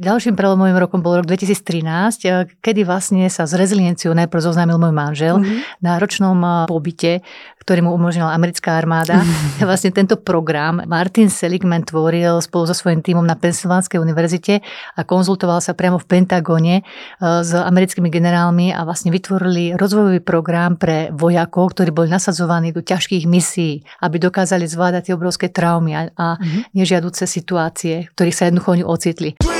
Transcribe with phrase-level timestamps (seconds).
[0.00, 4.96] Ďalším prelomovým rokom bol rok 2013, eh, kedy vlastne sa s rezilienciou najprv zoznámil môj
[4.96, 5.84] manžel mm-hmm.
[5.84, 7.20] na ročnom eh, pobyte,
[7.60, 9.20] ktorý mu umožnila americká armáda.
[9.20, 9.60] Mm-hmm.
[9.68, 14.64] Vlastne tento program Martin Seligman tvoril spolu so svojím tímom na Pensylvánskej univerzite
[14.96, 16.84] a konzultoval sa priamo v Pentagone eh,
[17.20, 23.28] s americkými generálmi a vlastne vytvorili rozvojový program pre vojakov, ktorí boli nasadzovaní do ťažkých
[23.28, 26.72] misií, aby dokázali zvládať tie obrovské traumy a, a mm-hmm.
[26.72, 29.59] nežiaduce situácie, v ktorých sa jednoducho oni ocitli.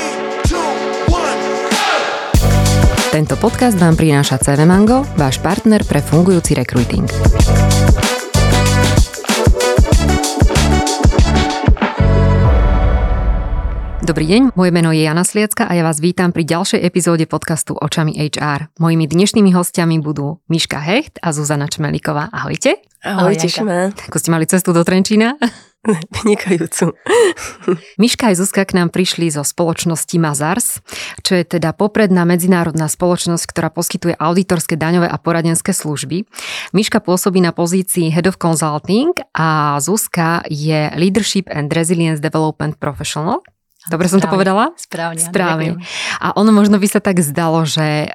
[3.11, 7.03] Tento podcast vám prináša CV Mango, váš partner pre fungujúci recruiting.
[13.99, 17.75] Dobrý deň, moje meno je Jana Sliacka a ja vás vítam pri ďalšej epizóde podcastu
[17.75, 18.71] Očami HR.
[18.79, 22.31] Mojimi dnešnými hostiami budú Miška Hecht a Zuzana Čmelíková.
[22.31, 22.79] Ahojte.
[23.03, 23.91] Ahoj, tešíme.
[24.07, 25.35] Ako ste mali cestu do Trenčína?
[26.21, 26.93] Vynikajúcu.
[27.97, 30.77] Miška aj Zuzka k nám prišli zo spoločnosti Mazars,
[31.25, 36.29] čo je teda popredná medzinárodná spoločnosť, ktorá poskytuje auditorské, daňové a poradenské služby.
[36.77, 43.41] Miška pôsobí na pozícii Head of Consulting a Zuzka je Leadership and Resilience Development Professional.
[43.89, 44.77] Dobre som to povedala?
[44.77, 45.17] Správne.
[45.17, 45.69] Správne.
[46.21, 48.13] A ono možno by sa tak zdalo, že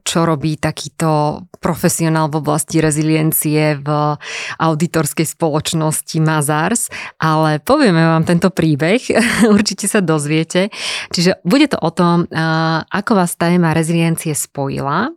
[0.00, 3.88] čo robí takýto profesionál v oblasti reziliencie v
[4.56, 6.88] auditorskej spoločnosti Mazars,
[7.20, 9.04] ale povieme vám tento príbeh,
[9.56, 10.72] určite sa dozviete.
[11.12, 12.24] Čiže bude to o tom,
[12.88, 15.12] ako vás téma reziliencie spojila,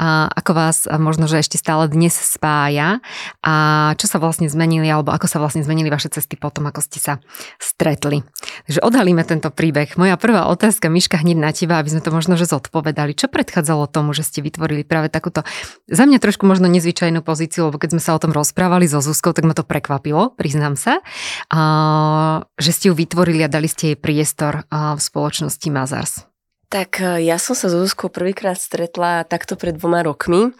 [0.00, 3.04] a ako vás možno, že ešte stále dnes spája
[3.44, 3.54] a
[4.00, 7.18] čo sa vlastne zmenili, alebo ako sa vlastne zmenili vaše cesty potom, ako ste sa
[7.60, 8.24] stretli.
[8.66, 9.94] Takže odhalíme tento príbeh.
[10.00, 13.12] Moja prvá otázka, Miška, hneď na teba, aby sme to možno, že zodpovedali.
[13.12, 15.44] Čo predchádzalo tomu, že ste vytvorili práve takúto,
[15.90, 19.36] za mňa trošku možno nezvyčajnú pozíciu, lebo keď sme sa o tom rozprávali so Zuzkou,
[19.36, 21.04] tak ma to prekvapilo, priznám sa,
[21.52, 26.29] a, že ste ju vytvorili a dali ste jej priestor v spoločnosti Mazars.
[26.70, 30.54] Tak e, ja som sa s Zuzkou prvýkrát stretla takto pred dvoma rokmi.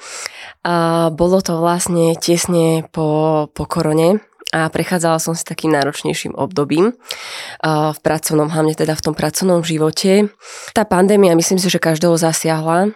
[0.66, 4.18] A bolo to vlastne tesne po, po korone,
[4.50, 6.98] a prechádzala som si takým náročnejším obdobím
[7.62, 10.26] v pracovnom, hlavne teda v tom pracovnom živote.
[10.74, 12.90] Tá pandémia, myslím si, že každého zasiahla.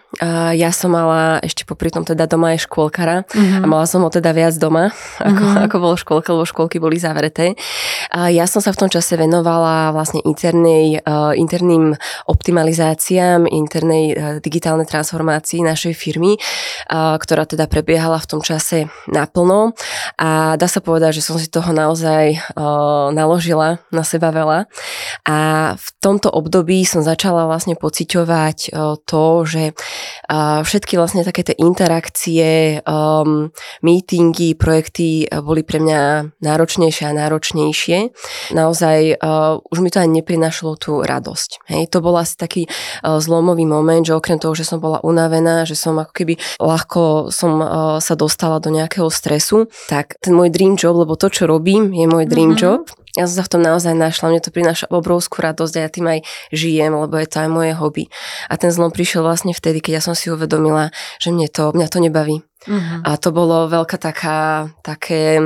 [0.55, 3.61] Ja som mala ešte popri tom teda doma aj škôlkara mm-hmm.
[3.61, 5.65] a mala som ho teda viac doma, ako, mm-hmm.
[5.67, 7.59] ako bolo škôlka, lebo škôlky boli zavreté.
[8.13, 11.03] Ja som sa v tom čase venovala vlastne internej,
[11.35, 11.97] interným
[12.31, 16.39] optimalizáciám, internej digitálnej transformácii našej firmy,
[16.91, 19.75] ktorá teda prebiehala v tom čase naplno
[20.15, 24.69] a dá sa povedať, že som si toho naozaj uh, naložila na seba veľa.
[25.27, 25.37] A
[25.75, 30.04] v tomto období som začala vlastne pociťovať uh, to, že uh,
[30.65, 33.51] všetky vlastne také tie interakcie, um,
[33.81, 36.01] meetingy, projekty uh, boli pre mňa
[36.41, 37.97] náročnejšie a náročnejšie.
[38.53, 41.67] Naozaj uh, už mi to ani neprinašlo tú radosť.
[41.69, 45.63] Hej, to bol asi taký uh, zlomový moment, že okrem toho, že som bola unavená,
[45.63, 47.67] že som ako keby ľahko som uh,
[48.01, 52.05] sa dostala do nejakého stresu, tak ten môj dream job, lebo to, čo robím, je
[52.07, 52.63] môj dream mm-hmm.
[52.63, 53.04] job.
[53.15, 56.07] Ja som sa v tom naozaj našla, mne to prináša obrovskú radosť a ja tým
[56.07, 56.19] aj
[56.51, 58.03] žijem, lebo je to aj moje hobby.
[58.51, 60.91] A ten zlom prišiel vlastne vtedy, keď ja som si uvedomila,
[61.23, 62.43] že mne to, mňa to nebaví.
[62.65, 63.01] Uh-huh.
[63.05, 65.37] A to bolo veľká taká, také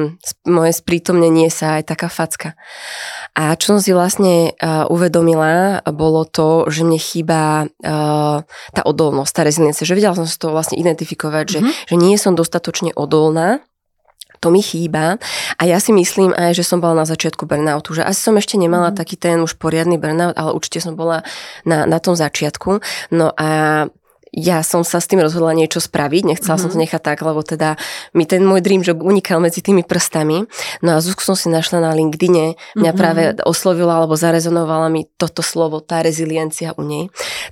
[0.47, 2.55] moje sprítomnenie sa, aj taká facka.
[3.35, 9.31] A čo som si vlastne uh, uvedomila, bolo to, že mne chýba uh, tá odolnosť,
[9.35, 9.83] tá reziliencia.
[9.83, 11.53] Že vedela som si to vlastne identifikovať, uh-huh.
[11.53, 11.71] že, mhm.
[11.91, 13.61] že nie som dostatočne odolná
[14.39, 15.19] to mi chýba
[15.59, 18.55] a ja si myslím aj, že som bola na začiatku burnoutu, že asi som ešte
[18.55, 18.95] nemala mm.
[18.95, 21.21] taký ten už poriadny burnout, ale určite som bola
[21.67, 22.79] na, na tom začiatku.
[23.11, 23.85] No a
[24.35, 26.61] ja som sa s tým rozhodla niečo spraviť, nechcela mm-hmm.
[26.61, 26.83] som to mhm.
[26.85, 27.79] nechať tak, lebo teda
[28.13, 30.45] mi ten môj dream job unikal medzi tými prstami.
[30.85, 32.93] No a Zuzku som si našla na LinkedIne, mňa mm-hmm.
[32.99, 37.07] práve oslovila alebo zarezonovala mi toto slovo, tá reziliencia u nej.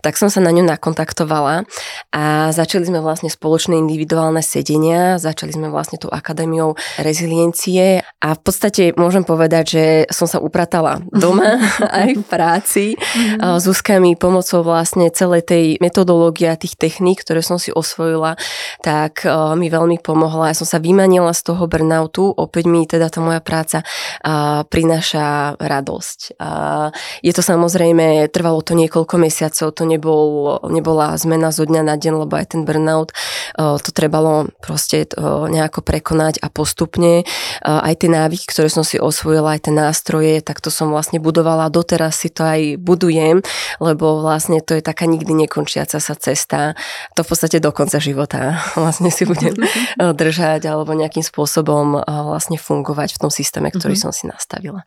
[0.06, 1.66] Tak som sa na ňu nakontaktovala
[2.14, 8.42] a začali sme vlastne spoločné individuálne sedenia, začali sme vlastne tú akadémiou reziliencie a v
[8.42, 11.58] podstate môžem povedať, že som sa upratala doma
[12.04, 12.86] aj v práci.
[12.94, 13.58] Mm-hmm.
[13.62, 18.35] Zuzka mi pomocou vlastne celej tej metodológie tých techník, ktoré som si osvojila,
[18.84, 20.52] tak uh, mi veľmi pomohla.
[20.52, 23.85] Ja som sa vymanila z toho burnoutu, opäť mi teda tá moja práca
[24.25, 26.41] uh, prináša radosť.
[26.41, 26.90] Uh,
[27.22, 32.25] je to samozrejme, trvalo to niekoľko mesiacov, to nebol, nebola zmena zo dňa na deň,
[32.25, 33.13] lebo aj ten burnout,
[33.61, 38.81] uh, to trebalo proste uh, nejako prekonať a postupne uh, aj tie návyky, ktoré som
[38.81, 43.46] si osvojila, aj tie nástroje, tak to som vlastne budovala, doteraz si to aj budujem,
[43.78, 46.74] lebo vlastne to je taká nikdy nekončiaca sa cesta života,
[47.14, 52.04] to v podstate do konca života vlastne si budem eh, držať alebo nejakým spôsobom eh,
[52.04, 54.09] vlastne fungovať v tom systéme, ktorý mm-hmm.
[54.09, 54.86] som si nastavila.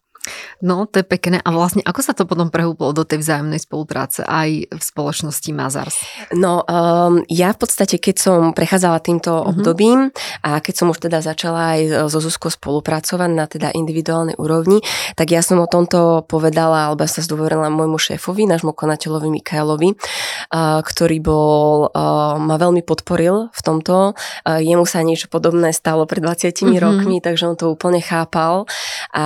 [0.60, 1.40] No, to je pekné.
[1.40, 5.96] A vlastne ako sa to potom prehúplo do tej vzájomnej spolupráce aj v spoločnosti Mazars?
[6.36, 9.56] No, um, ja v podstate, keď som prechádzala týmto uh-huh.
[9.56, 10.12] obdobím
[10.44, 14.84] a keď som už teda začala aj so Zuzkou spolupracovať na teda individuálnej úrovni,
[15.16, 20.84] tak ja som o tomto povedala, alebo sa zdôverila môjmu šéfovi, nášmu konateľovi Mikailovi, uh,
[20.84, 24.12] ktorý bol, uh, ma veľmi podporil v tomto.
[24.44, 26.76] Uh, jemu sa niečo podobné stalo pred 20 uh-huh.
[26.76, 28.68] rokmi, takže on to úplne chápal
[29.16, 29.24] a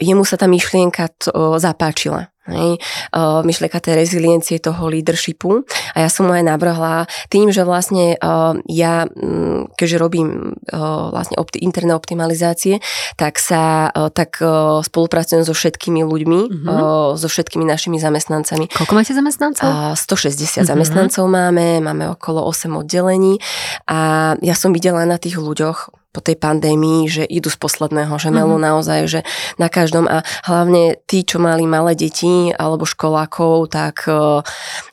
[0.00, 1.10] jemu sa tá myšlienka
[1.58, 2.30] zapáčila.
[2.50, 2.82] Hej,
[3.14, 5.62] uh, myšlienka tej reziliencie, toho leadershipu.
[5.94, 11.12] A ja som mu aj navrhla tým, že vlastne uh, ja, um, keďže robím uh,
[11.14, 12.82] vlastne opti- interné optimalizácie,
[13.14, 14.40] tak sa tak
[14.82, 18.72] spolupracujem so všetkými ľuďmi, uh, so všetkými našimi zamestnancami.
[18.72, 19.68] Koľko máte zamestnancov?
[19.68, 20.66] Uh, 160 uh-huh.
[20.66, 23.38] zamestnancov máme, máme okolo 8 oddelení
[23.86, 28.34] a ja som videla na tých ľuďoch, po tej pandémii, že idú z posledného, že
[28.34, 28.66] melú mm-hmm.
[28.66, 29.20] naozaj, že
[29.62, 34.42] na každom a hlavne tí, čo mali malé deti alebo školákov, tak uh,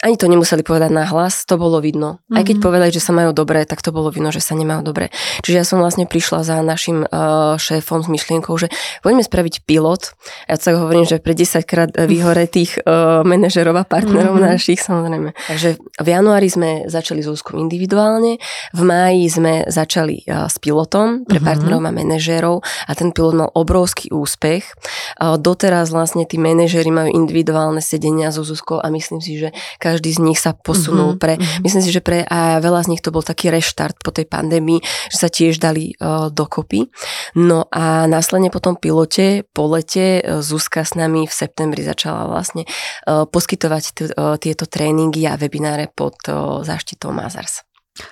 [0.06, 2.22] ani to nemuseli povedať na hlas, to bolo vidno.
[2.22, 2.38] Mm-hmm.
[2.38, 2.64] Aj keď mhm.
[2.64, 5.10] povedali, že sa majú dobre, tak to bolo vidno, že sa nemajú dobre.
[5.42, 8.70] Čiže ja som vlastne prišla za našim uh, šéfom s myšlienkou, že
[9.02, 10.13] poďme spraviť pilot.
[10.46, 14.54] Ja tak hovorím, že pre 10 krát vyhoretých uh, manažerov a partnerov mm-hmm.
[14.54, 15.34] našich, samozrejme.
[15.50, 18.38] Takže v januári sme začali s úzkom individuálne,
[18.75, 21.48] v máji sme začali uh, s pilotom, pilotom pre uh-huh.
[21.48, 24.63] partnerov a manažérov a ten pilot mal obrovský úspech.
[25.19, 30.19] Doteraz vlastne tí manažéri majú individuálne sedenia so Zuzkou a myslím si, že každý z
[30.24, 31.21] nich sa posunul uh-huh.
[31.21, 31.63] pre, uh-huh.
[31.63, 34.83] myslím si, že pre a veľa z nich to bol taký reštart po tej pandémii,
[35.12, 36.92] že sa tiež dali uh, dokopy.
[37.39, 42.27] No a následne po tom pilote, po lete, uh, Zuzka s nami v septembri začala
[42.27, 42.68] vlastne
[43.07, 47.67] uh, poskytovať t- uh, tieto tréningy a webináre pod uh, záštitou Mazars.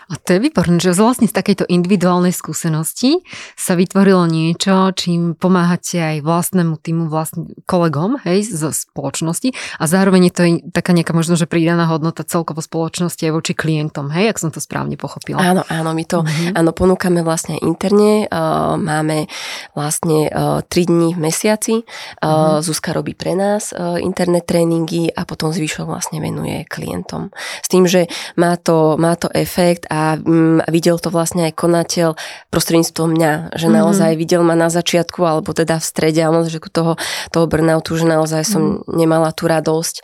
[0.10, 3.26] A to je výborné, že vlastne z takejto individuálnej skúsenosti
[3.58, 9.52] sa vytvorilo niečo, čím pomáhate aj vlastnému týmu, vlastným kolegom hej, zo spoločnosti
[9.82, 10.42] a zároveň je to
[10.72, 14.64] taká nejaká možno, že pridaná hodnota celkovo spoločnosti aj voči klientom, hej, ak som to
[14.64, 15.42] správne pochopila.
[15.42, 16.56] Áno, áno, my to mm-hmm.
[16.56, 19.28] áno, ponúkame vlastne interne, uh, máme
[19.76, 22.64] vlastne uh, 3 dní v mesiaci, uh, mm-hmm.
[22.64, 27.34] Zuzka robí pre nás uh, internet tréningy a potom zvyšok vlastne venuje klientom.
[27.60, 28.08] S tým, že
[28.40, 32.16] má to, má to efekt, projekt a mm, videl to vlastne aj konateľ
[32.50, 33.75] prostredníctvom mňa, že mm-hmm.
[33.75, 36.95] naozaj videl ma na začiatku alebo teda v strede a že toho,
[37.31, 38.95] toho burnoutu, že naozaj som mm-hmm.
[38.95, 39.95] nemala tú radosť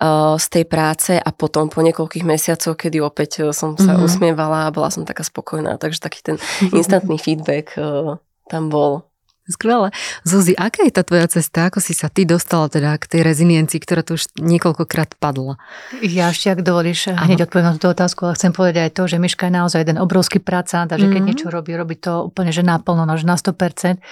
[0.00, 4.06] uh, z tej práce a potom po niekoľkých mesiacoch, kedy opäť uh, som sa mm-hmm.
[4.06, 6.36] usmievala a bola som taká spokojná, takže taký ten
[6.78, 9.15] instantný feedback uh, tam bol.
[9.46, 9.94] Skvelé.
[10.26, 11.70] Zuzi, aká je tá tvoja cesta?
[11.70, 15.54] Ako si sa ty dostala teda k tej reziliencii, ktorá tu už niekoľkokrát padla?
[16.02, 17.30] Ja ešte, ak dovolíš, Aha.
[17.30, 20.02] hneď odpoviem na túto otázku, ale chcem povedať aj to, že Miška je naozaj jeden
[20.02, 21.28] obrovský pracant a že keď mm-hmm.
[21.30, 24.02] niečo robí, robí to úplne že naplno, no, že na 100%.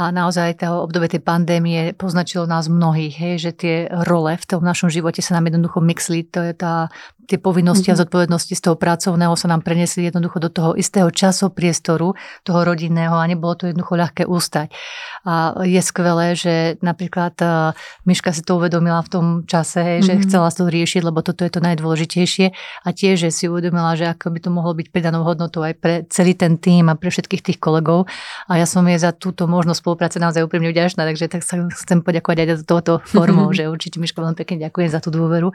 [0.00, 3.76] A naozaj to obdobie tej pandémie poznačilo nás mnohých, hej, že tie
[4.08, 6.24] role v tom našom živote sa nám jednoducho mixli.
[6.32, 6.88] To je tá
[7.30, 7.94] tie povinnosti mm-hmm.
[7.94, 8.02] a mhm.
[8.02, 13.14] zodpovednosti z toho pracovného sa nám prenesli jednoducho do toho istého času, priestoru, toho rodinného
[13.14, 14.74] a nebolo to jednoducho ľahké ústať.
[15.22, 17.70] A je skvelé, že napríklad uh,
[18.02, 20.08] Miška si to uvedomila v tom čase, hej, mm-hmm.
[20.10, 20.22] že mhm.
[20.26, 22.46] chcela to riešiť, lebo toto je to najdôležitejšie
[22.82, 25.94] a tiež, že si uvedomila, že ako by to mohlo byť pridanou hodnotou aj pre
[26.10, 28.10] celý ten tým a pre všetkých tých kolegov.
[28.50, 31.98] A ja som jej za túto možnosť spolupráce naozaj úprimne vďačná, takže tak sa chcem
[32.06, 35.50] poďakovať aj za touto formou, že určite Miška veľmi pekne ďakujem za tú dôveru.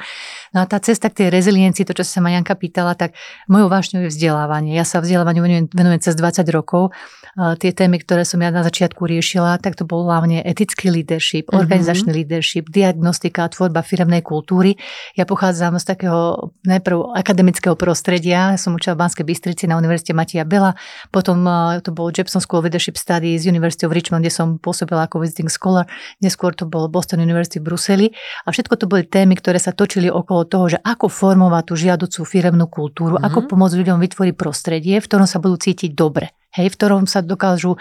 [0.51, 3.15] No a tá cesta k tej reziliencii to, čo sa ma Janka pýtala, tak
[3.47, 4.75] mojou vášňou je vzdelávanie.
[4.75, 6.91] Ja sa vzdelávaniu venujem, venujem cez 20 rokov.
[7.35, 11.63] Tie témy, ktoré som ja na začiatku riešila, tak to bol hlavne etický leadership, mm-hmm.
[11.63, 14.75] organizačný leadership, diagnostika a tvorba firemnej kultúry.
[15.15, 20.43] Ja pochádzam z takého najprv akademického prostredia, som učila v Banskej Bystrici na Univerzite Matia
[20.43, 20.75] Bela,
[21.07, 21.47] potom
[21.79, 25.53] to bol Jepson School Leadership Studies z University of Richmond, kde som pôsobila ako visiting
[25.53, 25.85] scholar,
[26.17, 28.07] neskôr to bol Boston University v Bruseli
[28.41, 32.25] a všetko to boli témy, ktoré sa točili okolo toho, že ako formovať tú žiaducú
[32.25, 33.29] firemnú kultúru, mm-hmm.
[33.29, 33.47] ako mhm.
[33.53, 37.75] pomôcť ľuďom vytvoriť prostredie, v ktorom sa budú cítiť dobre hej, v ktorom sa dokážu
[37.75, 37.79] e,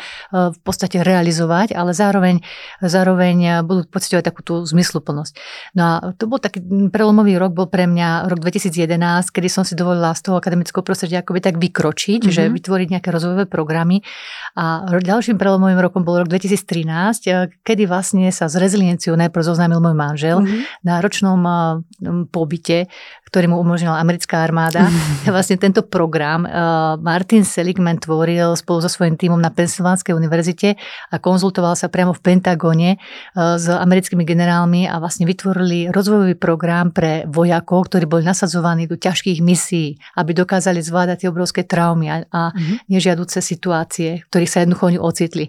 [0.50, 2.42] v podstate realizovať, ale zároveň,
[2.82, 5.32] zároveň e, budú pocitovať takú tú zmysluplnosť.
[5.78, 9.78] No a to bol taký prelomový rok, bol pre mňa rok 2011, kedy som si
[9.78, 12.34] dovolila z toho akademického prostredia akoby tak vykročiť, mm-hmm.
[12.34, 14.02] že vytvoriť nejaké rozvojové programy.
[14.58, 19.78] A ďalším prelomovým rokom bol rok 2013, e, kedy vlastne sa s rezilienciou najprv zoznámil
[19.78, 20.82] môj manžel mm-hmm.
[20.82, 21.38] na ročnom
[22.32, 22.90] pobyte,
[23.30, 24.86] ktorý mu umožnila americká armáda.
[24.88, 25.30] Mm-hmm.
[25.34, 26.46] Vlastne tento program
[27.02, 30.80] Martin Seligman tvoril spolu so svojím tímom na Pensylvánskej univerzite
[31.12, 32.98] a konzultoval sa priamo v Pentagone e,
[33.36, 39.44] s americkými generálmi a vlastne vytvorili rozvojový program pre vojakov, ktorí boli nasadzovaní do ťažkých
[39.44, 42.88] misií, aby dokázali zvládať tie obrovské traumy a, a mm-hmm.
[42.88, 45.46] nežiaduce situácie, v ktorých sa jednoducho oni ocitli.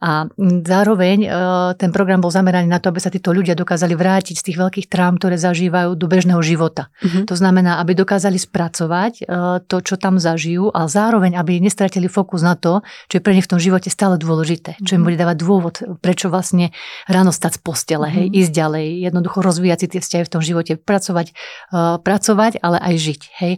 [0.00, 0.24] A
[0.64, 1.28] zároveň e,
[1.76, 4.86] ten program bol zameraný na to, aby sa títo ľudia dokázali vrátiť z tých veľkých
[4.88, 6.88] traum, ktoré zažívajú do bežného života.
[7.02, 7.24] Mm-hmm.
[7.26, 9.22] To znamená, aby dokázali spracovať e,
[9.66, 13.48] to, čo tam zažijú a zároveň, aby nestratili fokus na to, čo je pre nich
[13.48, 15.06] v tom živote stále dôležité, čo im mhm.
[15.08, 15.74] bude dávať dôvod,
[16.04, 16.76] prečo vlastne
[17.08, 18.40] ráno stať z postele, hej, mm-hmm.
[18.44, 21.26] ísť ďalej, jednoducho rozvíjať si tie vzťahy v tom živote, pracovať,
[21.72, 23.54] uh, pracovať, ale aj žiť, hej.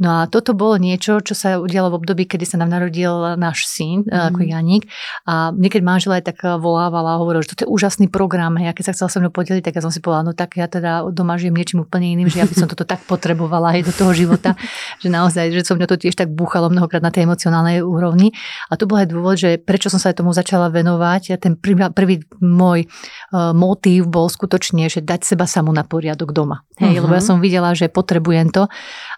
[0.00, 3.68] No a toto bolo niečo, čo sa udialo v období, kedy sa nám narodil náš
[3.68, 4.28] syn, mm-hmm.
[4.32, 4.84] ako Janík
[5.26, 8.76] a niekedy manžela aj tak volávala a hovorila, že toto je úžasný program, hej, a
[8.76, 11.04] keď sa chcela so mnou podeliť, tak ja som si povedala, no tak ja teda
[11.10, 14.14] doma žijem niečím úplne iným, že ja by som toto tak potrebovala aj do toho
[14.14, 14.54] života,
[15.02, 18.21] že naozaj, že som mňa to tiež tak búchalo mnohokrát na tej emocionálnej úrovni.
[18.70, 21.40] A to bol aj dôvod, že prečo som sa aj tomu začala venovať.
[21.42, 26.62] Ten prvý, prvý môj uh, motív bol skutočne, že dať seba samu na poriadok doma.
[26.78, 27.02] Hej, uh-huh.
[27.08, 27.28] lebo ja mhm.
[27.32, 28.70] som videla, že potrebujem to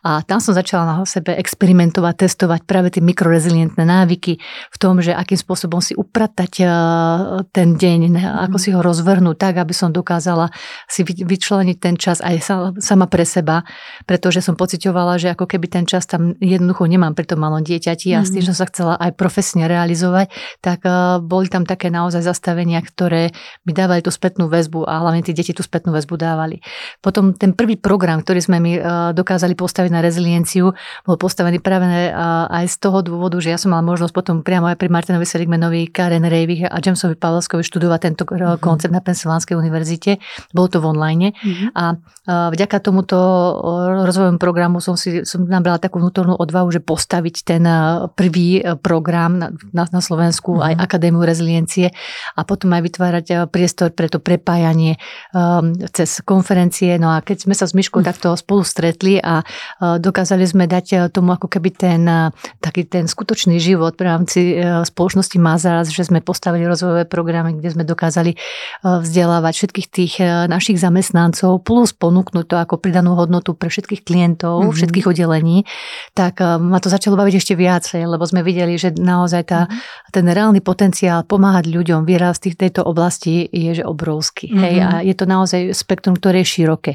[0.04, 4.38] a tam som začala na sebe experimentovať, testovať práve tie mikrorezilientné návyky
[4.70, 6.70] v tom, že akým spôsobom si upratať uh,
[7.50, 10.52] ten deň, ako si ho rozvrhnúť tak, aby som dokázala
[10.86, 12.36] si vyčleniť ten čas aj
[12.78, 13.64] sama pre seba,
[14.04, 18.12] pretože som pocitovala, že ako keby ten čas tam jednoducho nemám pri tom malom dieťati
[18.12, 18.26] a mm-hmm.
[18.28, 18.46] s tým, mhm.
[18.46, 20.30] že som sa chcela aj profesne realizovať,
[20.62, 23.34] tak uh, boli tam také naozaj zastavenia, ktoré
[23.66, 26.62] mi dávali tú spätnú väzbu a hlavne tí deti tú spätnú väzbu dávali.
[27.02, 30.72] Potom ten prvý program, ktorý sme mi uh, dokázali postaviť na rezilienciu,
[31.04, 34.70] bol postavený práve uh, aj z toho dôvodu, že ja som mala možnosť potom priamo
[34.70, 38.62] aj pri Martinovi Seligmanovi, Karen Rejvich a Jamesovi Pavlovskovi študovať tento mm-hmm.
[38.62, 40.22] koncept na Pensylvánskej univerzite.
[40.54, 41.68] Bolo to v online mm-hmm.
[41.74, 41.84] a
[42.50, 43.16] vďaka tomuto
[44.08, 47.62] rozvojovému programu som si som nabrala takú vnútornú odvahu, že postaviť ten
[48.14, 50.66] prvý program na, na, na Slovensku, mm-hmm.
[50.68, 51.88] aj Akadémiu reziliencie
[52.36, 55.00] a potom aj vytvárať priestor pre to prepájanie
[55.32, 57.00] um, cez konferencie.
[57.00, 58.12] No a keď sme sa s Myškou mm-hmm.
[58.12, 62.28] takto spolu stretli a uh, dokázali sme dať tomu ako keby ten uh,
[62.60, 67.72] taký ten skutočný život v rámci uh, spoločnosti Mazaras, že sme postavili rozvojové programy, kde
[67.72, 73.56] sme dokázali uh, vzdelávať všetkých tých uh, našich zamestnancov plus ponúknuť to ako pridanú hodnotu
[73.56, 74.76] pre všetkých klientov, mm-hmm.
[74.76, 75.64] všetkých oddelení,
[76.12, 80.12] tak uh, ma to začalo baviť ešte viacej, lebo sme videli, že naozaj tá, mm-hmm.
[80.12, 84.50] ten reálny potenciál pomáhať ľuďom vyrásť v tejto oblasti je že obrovský.
[84.50, 84.62] Mm-hmm.
[84.62, 86.92] Hej, a je to naozaj spektrum, ktoré je široké.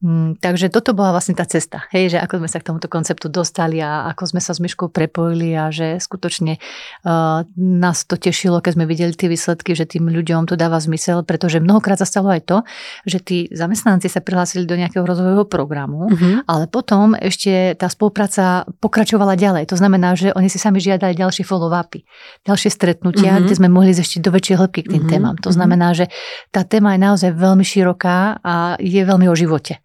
[0.00, 3.28] Mm, takže toto bola vlastne tá cesta, hej, že ako sme sa k tomuto konceptu
[3.28, 8.64] dostali a ako sme sa s Myškou prepojili a že skutočne uh, nás to tešilo,
[8.64, 12.32] keď sme videli tie výsledky, že tým ľuďom to dáva zmysel, pretože mnohokrát sa stalo
[12.32, 12.56] aj to,
[13.04, 16.48] že tí zamestnanci sa prihlásili do nejakého rozvojového programu, uh-huh.
[16.48, 19.68] ale potom ešte tá spolupráca pokračovala ďalej.
[19.68, 22.08] To znamená, že oni si sami žiadali ďalšie follow-upy,
[22.48, 23.44] ďalšie stretnutia, uh-huh.
[23.44, 25.12] kde sme mohli ešte do väčšej hĺbky k tým uh-huh.
[25.12, 25.36] témam.
[25.44, 26.08] To znamená, že
[26.48, 29.76] tá téma je naozaj veľmi široká a je veľmi o živote.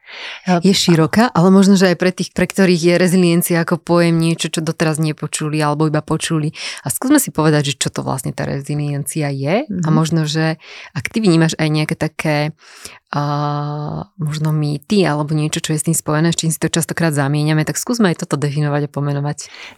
[0.62, 4.54] Je široká, ale možno, že aj pre tých, pre ktorých je reziliencia ako pojem niečo,
[4.54, 6.54] čo doteraz nepočuli alebo iba počuli.
[6.86, 9.86] A skúsme si povedať, že čo to vlastne tá reziliencia je mm-hmm.
[9.86, 9.96] a mhm.
[9.96, 10.62] možno, že
[10.94, 12.38] ak ty vnímaš aj nejaké také
[13.16, 17.16] uh, možno mýty alebo niečo, čo je s tým spojené, s čím si to častokrát
[17.16, 19.38] zamieňame, tak skúsme aj toto definovať a pomenovať.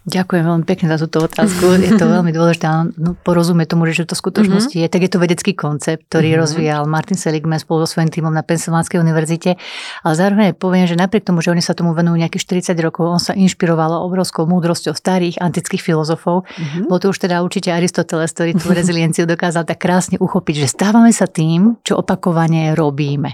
[0.10, 1.77] Ďakujem veľmi pekne za túto otázku.
[1.88, 2.67] Je to veľmi dôležité
[2.98, 4.89] no, porozumieť tomu, že to v skutočnosti mm-hmm.
[4.89, 4.94] je.
[4.94, 6.41] Tak je to vedecký koncept, ktorý mm-hmm.
[6.44, 9.56] rozvíjal Martin Seligman spolu so svojím týmom na Pensylvánskej univerzite.
[10.03, 13.22] Ale zároveň poviem, že napriek tomu, že oni sa tomu venujú nejakých 40 rokov, on
[13.22, 16.44] sa inšpiroval obrovskou múdrosťou starých antických filozofov.
[16.44, 16.91] Mm-hmm.
[16.91, 21.12] Bol to už teda určite Aristoteles, ktorý tú rezilienciu dokázal tak krásne uchopiť, že stávame
[21.15, 23.26] sa tým, čo opakovane robíme.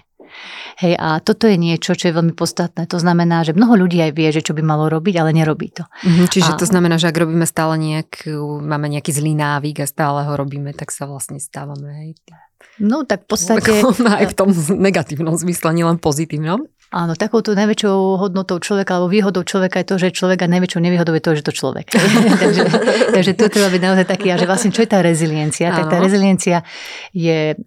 [0.82, 2.90] Hej, a toto je niečo, čo je veľmi podstatné.
[2.90, 5.86] To znamená, že mnoho ľudí aj vie, že čo by malo robiť, ale nerobí to.
[5.86, 6.60] Mm-hmm, čiže a...
[6.60, 8.26] to znamená, že ak robíme stále nejak,
[8.66, 11.90] máme nejaký zlý návyk a stále ho robíme, tak sa vlastne stávame.
[11.94, 12.10] Hej.
[12.82, 13.72] No tak v podstate...
[14.04, 14.50] Aj v tom
[14.80, 16.66] negatívnom zmysle, nielen pozitívnom.
[16.94, 21.18] Áno, takouto najväčšou hodnotou človeka alebo výhodou človeka je to, že človek a najväčšou nevýhodou
[21.18, 21.90] je to, že to človek.
[22.42, 22.62] takže,
[23.10, 25.74] takže tu treba byť naozaj taký, a že vlastne čo je tá reziliencia?
[25.74, 25.82] Áno.
[25.82, 26.62] Tak tá reziliencia
[27.10, 27.58] je,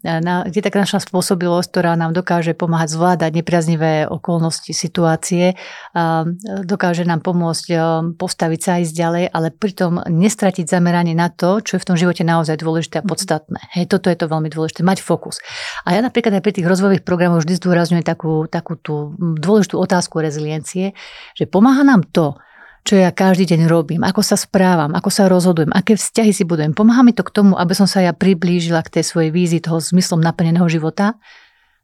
[0.54, 5.58] je taká naša spôsobilosť, ktorá nám dokáže pomáhať zvládať nepriaznivé okolnosti, situácie,
[5.90, 6.22] a
[6.62, 7.66] dokáže nám pomôcť
[8.14, 12.22] postaviť sa ísť ďalej, ale pritom nestratiť zameranie na to, čo je v tom živote
[12.22, 13.10] naozaj dôležité a mhm.
[13.10, 13.60] podstatné.
[13.74, 15.42] Hej, toto je to veľmi dôležité, mať fokus.
[15.82, 20.20] A ja napríklad aj pri tých rozvojových programoch vždy zdôrazňujem takú, takú tú dôležitú otázku
[20.20, 20.92] reziliencie,
[21.32, 22.36] že pomáha nám to,
[22.86, 26.70] čo ja každý deň robím, ako sa správam, ako sa rozhodujem, aké vzťahy si budujem.
[26.70, 29.82] Pomáha mi to k tomu, aby som sa ja priblížila k tej svojej vízii toho
[29.82, 31.18] zmyslom naplneného života.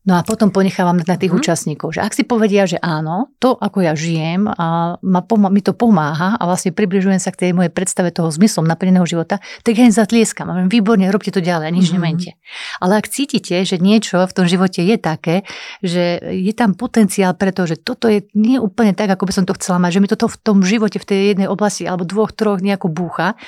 [0.03, 1.39] No a potom ponechávam na tých mm.
[1.39, 5.63] účastníkov, že ak si povedia, že áno, to ako ja žijem a ma pomá- mi
[5.63, 9.79] to pomáha a vlastne približujem sa k tej mojej predstave toho zmyslom naplneného života, tak
[9.79, 10.51] ja im zatlieskam.
[10.51, 11.95] A výborne, robte to ďalej, nič mm.
[11.95, 12.35] nemente.
[12.83, 15.47] Ale ak cítite, že niečo v tom živote je také,
[15.87, 19.55] že je tam potenciál preto, že toto je nie úplne tak, ako by som to
[19.55, 22.59] chcela mať, že mi toto v tom živote, v tej jednej oblasti alebo dvoch, troch
[22.59, 23.39] nejako búcha,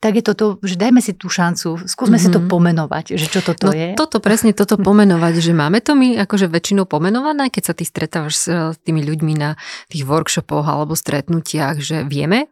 [0.00, 2.32] tak je to to, že dajme si tú šancu, skúsme mm-hmm.
[2.32, 2.48] si to mhm.
[2.48, 3.92] pomenovať, že čo toto no, je.
[3.92, 8.34] toto, presne toto pomenovať, že máme to my akože väčšinou pomenované, keď sa ty stretávaš
[8.40, 8.44] s
[8.80, 9.60] tými ľuďmi na
[9.92, 12.48] tých workshopoch alebo stretnutiach, že vieme,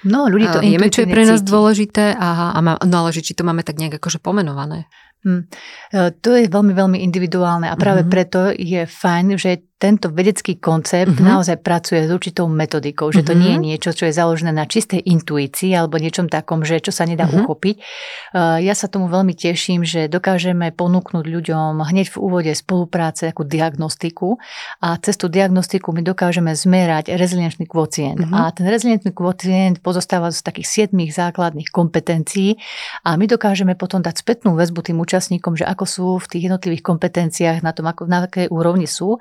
[0.00, 1.52] No, ľudí to Vieme, čo je pre nás cíti.
[1.52, 4.88] dôležité, a, a má, no ale že či to máme tak nejak akože pomenované.
[5.20, 5.44] Hmm.
[5.92, 8.14] To je veľmi, veľmi individuálne a práve mm-hmm.
[8.16, 11.24] preto je fajn, že tento vedecký koncept mm-hmm.
[11.24, 13.40] naozaj pracuje s určitou metodikou, že to mm-hmm.
[13.40, 17.08] nie je niečo, čo je založené na čistej intuícii alebo niečom takom, že čo sa
[17.08, 17.40] nedá mm-hmm.
[17.48, 17.76] uchopiť.
[18.60, 24.36] Ja sa tomu veľmi teším, že dokážeme ponúknuť ľuďom hneď v úvode spolupráce ako diagnostiku
[24.84, 28.20] a cez tú diagnostiku my dokážeme zmerať rezilienčný kvocient.
[28.20, 28.36] Mm-hmm.
[28.36, 32.60] A ten rezilientný kvocient pozostáva z takých siedmých základných kompetencií
[33.00, 36.84] a my dokážeme potom dať spätnú väzbu tým účastníkom, že ako sú v tých jednotlivých
[36.84, 39.16] kompetenciách, na tom, ako, na akej úrovni sú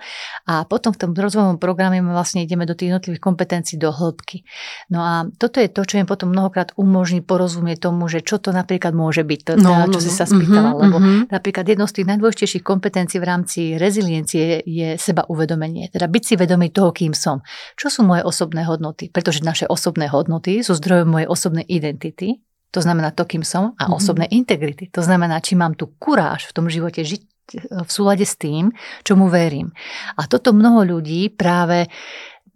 [0.49, 4.41] a potom v tom rozvojovom programe my vlastne ideme do tých jednotlivých kompetencií do hĺbky.
[4.89, 8.49] No a toto je to, čo im potom mnohokrát umožní porozumieť tomu, že čo to
[8.49, 10.17] napríklad môže byť, to, no, no, čo si no.
[10.17, 10.73] sa spýtala.
[10.73, 11.29] Uh-huh, lebo uh-huh.
[11.29, 15.93] napríklad jedno z tých najdôležitejších kompetencií v rámci reziliencie je seba uvedomenie.
[15.93, 17.45] Teda byť si vedomý toho, kým som.
[17.77, 19.13] Čo sú moje osobné hodnoty?
[19.13, 22.41] Pretože naše osobné hodnoty sú zdrojom mojej osobnej identity,
[22.73, 23.97] to znamená to, kým som, a mm-hmm.
[23.97, 24.89] osobné integrity.
[24.93, 27.21] To znamená, či mám tu kuráž v tom živote žiť
[27.57, 28.69] v súlade s tým,
[29.01, 29.73] čomu verím.
[30.17, 31.89] A toto mnoho ľudí práve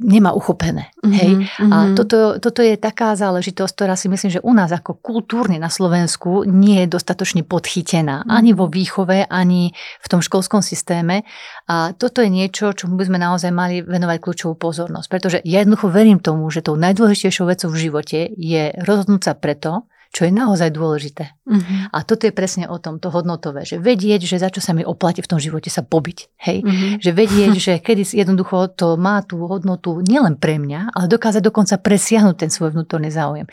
[0.04, 0.90] nemá uchopené.
[1.00, 1.32] Mm-hmm, hej?
[1.70, 1.96] A mhm.
[1.96, 6.44] toto, toto je taká záležitosť, ktorá si myslím, že u nás ako kultúrne na Slovensku
[6.50, 8.24] nie je dostatočne podchytená.
[8.24, 8.34] Mm-hmm.
[8.34, 9.72] Ani vo výchove, ani
[10.04, 11.24] v tom školskom systéme.
[11.70, 15.08] A toto je niečo, čo by sme naozaj mali venovať kľúčovú pozornosť.
[15.10, 19.88] Pretože ja jednoducho verím tomu, že tou najdôležitejšou vecou v živote je rozhodnúť sa preto,
[20.14, 21.34] čo je naozaj dôležité.
[21.50, 21.90] Uh-huh.
[21.90, 24.86] A toto je presne o tom, to hodnotové, že vedieť, že za čo sa mi
[24.86, 26.38] oplatí v tom živote sa pobiť.
[26.38, 26.58] Hej?
[26.62, 26.94] Uh-huh.
[27.02, 31.82] Že vedieť, že kedy jednoducho to má tú hodnotu nielen pre mňa, ale dokázať dokonca
[31.82, 33.50] presiahnuť ten svoj vnútorný záujem.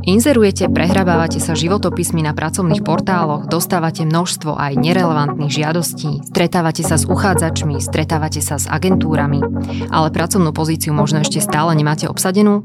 [0.00, 7.04] Inzerujete, prehrabávate sa životopismi na pracovných portáloch, dostávate množstvo aj nerelevantných žiadostí, stretávate sa s
[7.04, 9.44] uchádzačmi, stretávate sa s agentúrami,
[9.92, 12.64] ale pracovnú pozíciu možno ešte stále nemáte obsadenú?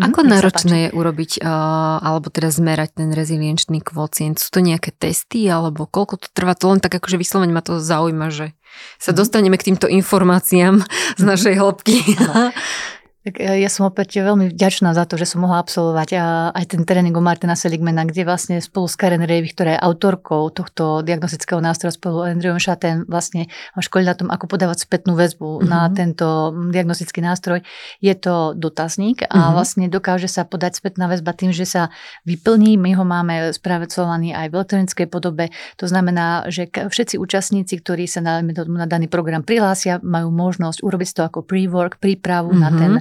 [0.00, 4.40] Mhm, Ako náročné je urobiť, uh, alebo teda zmerať ten rezilienčný kvocient?
[4.40, 6.56] Sú to nejaké testy, alebo koľko to trvá?
[6.56, 8.56] To len tak akože vyslovene ma to zaujíma, že
[8.96, 9.16] sa mhm.
[9.20, 10.80] dostaneme k týmto informáciám
[11.20, 11.28] z mhm.
[11.28, 11.96] našej hĺbky.
[13.20, 16.16] Tak e, ja som opäť veľmi vďačná za to, že som mohla absolvovať
[16.56, 20.48] aj ten tréning u Martina Seligmana, kde vlastne spolu s Karen Ravy, ktorá je autorkou
[20.48, 25.60] tohto diagnostického nástroja spolu s Andreom Šaten, vlastne školí na tom, ako podávať spätnú väzbu
[25.60, 25.68] mm-hmm.
[25.68, 27.60] na tento diagnostický nástroj.
[28.00, 29.52] Je to dotazník a mm-hmm.
[29.52, 31.92] vlastne dokáže sa podať spätná väzba tým, že sa
[32.24, 32.80] vyplní.
[32.80, 35.52] My ho máme správecovaný aj v elektronickej podobe.
[35.76, 41.08] To znamená, že všetci účastníci, ktorí sa na, na daný program prihlásia, majú možnosť urobiť
[41.12, 42.64] to ako pre-work, prípravu mm-hmm.
[42.64, 42.92] na ten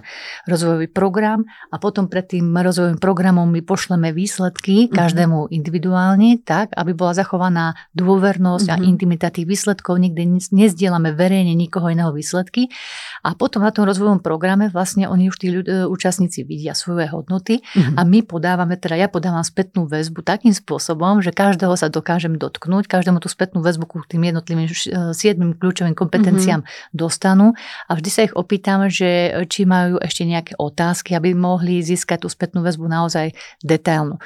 [0.50, 4.96] rozvojový program a potom pred tým rozvojovým programom my pošleme výsledky mhm.
[4.96, 8.82] každému individuálne, tak, aby bola zachovaná dôvernosť mm-hmm.
[8.82, 8.90] a mhm.
[8.90, 10.00] intimita tých výsledkov.
[10.00, 12.72] Nikdy nezdielame verejne nikoho iného výsledky.
[13.20, 17.12] A potom na tom rozvojovom programe vlastne oni už tí ľudia, e, účastníci vidia svoje
[17.12, 18.00] hodnoty mm-hmm.
[18.00, 22.88] a my podávame, teda ja podávam spätnú väzbu takým spôsobom, že každého sa dokážem dotknúť,
[22.88, 24.76] každému tú spätnú väzbu ku tým jednotlivým e,
[25.12, 26.96] siedmým kľúčovým kompetenciám mm-hmm.
[26.96, 27.52] dostanú
[27.88, 32.30] a vždy sa ich opýtam, že či majú ešte nejaké otázky, aby mohli získať tú
[32.32, 34.20] spätnú väzbu naozaj detailnú.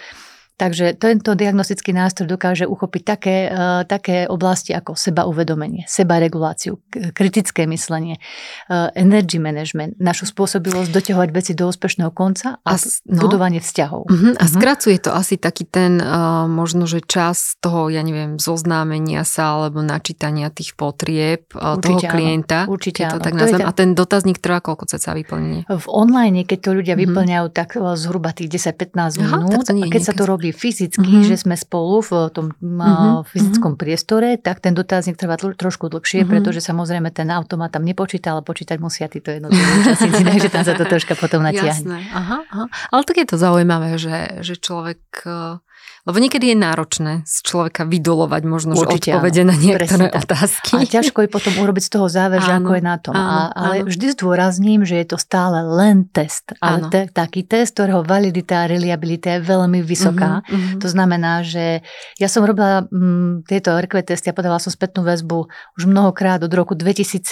[0.54, 6.78] Takže tento diagnostický nástroj dokáže uchopiť také, uh, také oblasti ako seba uvedomenie, seba reguláciu,
[7.18, 8.22] kritické myslenie,
[8.70, 14.06] uh, energy management, našu spôsobilosť doťahovať veci do úspešného konca a, a no, budovanie vzťahov.
[14.06, 14.54] Uh-huh, a uh-huh.
[14.54, 19.82] skracuje to asi taký ten uh, možno, že čas toho, ja neviem, zoznámenia sa alebo
[19.82, 22.70] načítania tých potrieb uh, toho klienta.
[22.70, 23.26] Áno, určite to áno.
[23.26, 23.66] tak nazvem.
[23.66, 25.66] A ten dotazník trvá koľko ceca vyplnenie?
[25.66, 27.10] V online, keď to ľudia uh-huh.
[27.10, 29.50] vyplňajú, tak zhruba tých 10-15 minút.
[29.50, 31.30] Aha, tak to nie a keď sa to robí vy fyzicky, mm-hmm.
[31.32, 33.24] že sme spolu v tom mm-hmm.
[33.32, 33.80] fyzickom mm-hmm.
[33.80, 36.32] priestore, tak ten dotazník trvá trošku dlhšie, mm-hmm.
[36.36, 40.76] pretože samozrejme ten automat tam nepočíta, ale počítať musia títo jednotlivé účastníci, takže tam sa
[40.76, 41.72] to troška potom natiahne.
[41.72, 42.66] Jasné, aha, aha.
[42.92, 45.00] Ale tak je to zaujímavé, že, že človek
[46.04, 49.50] lebo niekedy je náročné z človeka vydolovať možno Určite, odpovede áno.
[49.50, 50.76] na niektoré otázky.
[50.76, 53.16] A ťažko je potom urobiť z toho záver, že ako je na tom.
[53.16, 53.88] Áno, a, ale áno.
[53.88, 56.52] vždy zdôrazním, že je to stále len test.
[56.60, 60.44] Ale te, taký test, ktorého validita a reliabilita je veľmi vysoká.
[60.44, 60.84] Uh-huh, uh-huh.
[60.84, 61.80] To znamená, že
[62.20, 65.48] ja som robila m, mm, tieto RQ testy a podávala som spätnú väzbu
[65.80, 67.24] už mnohokrát od roku 2017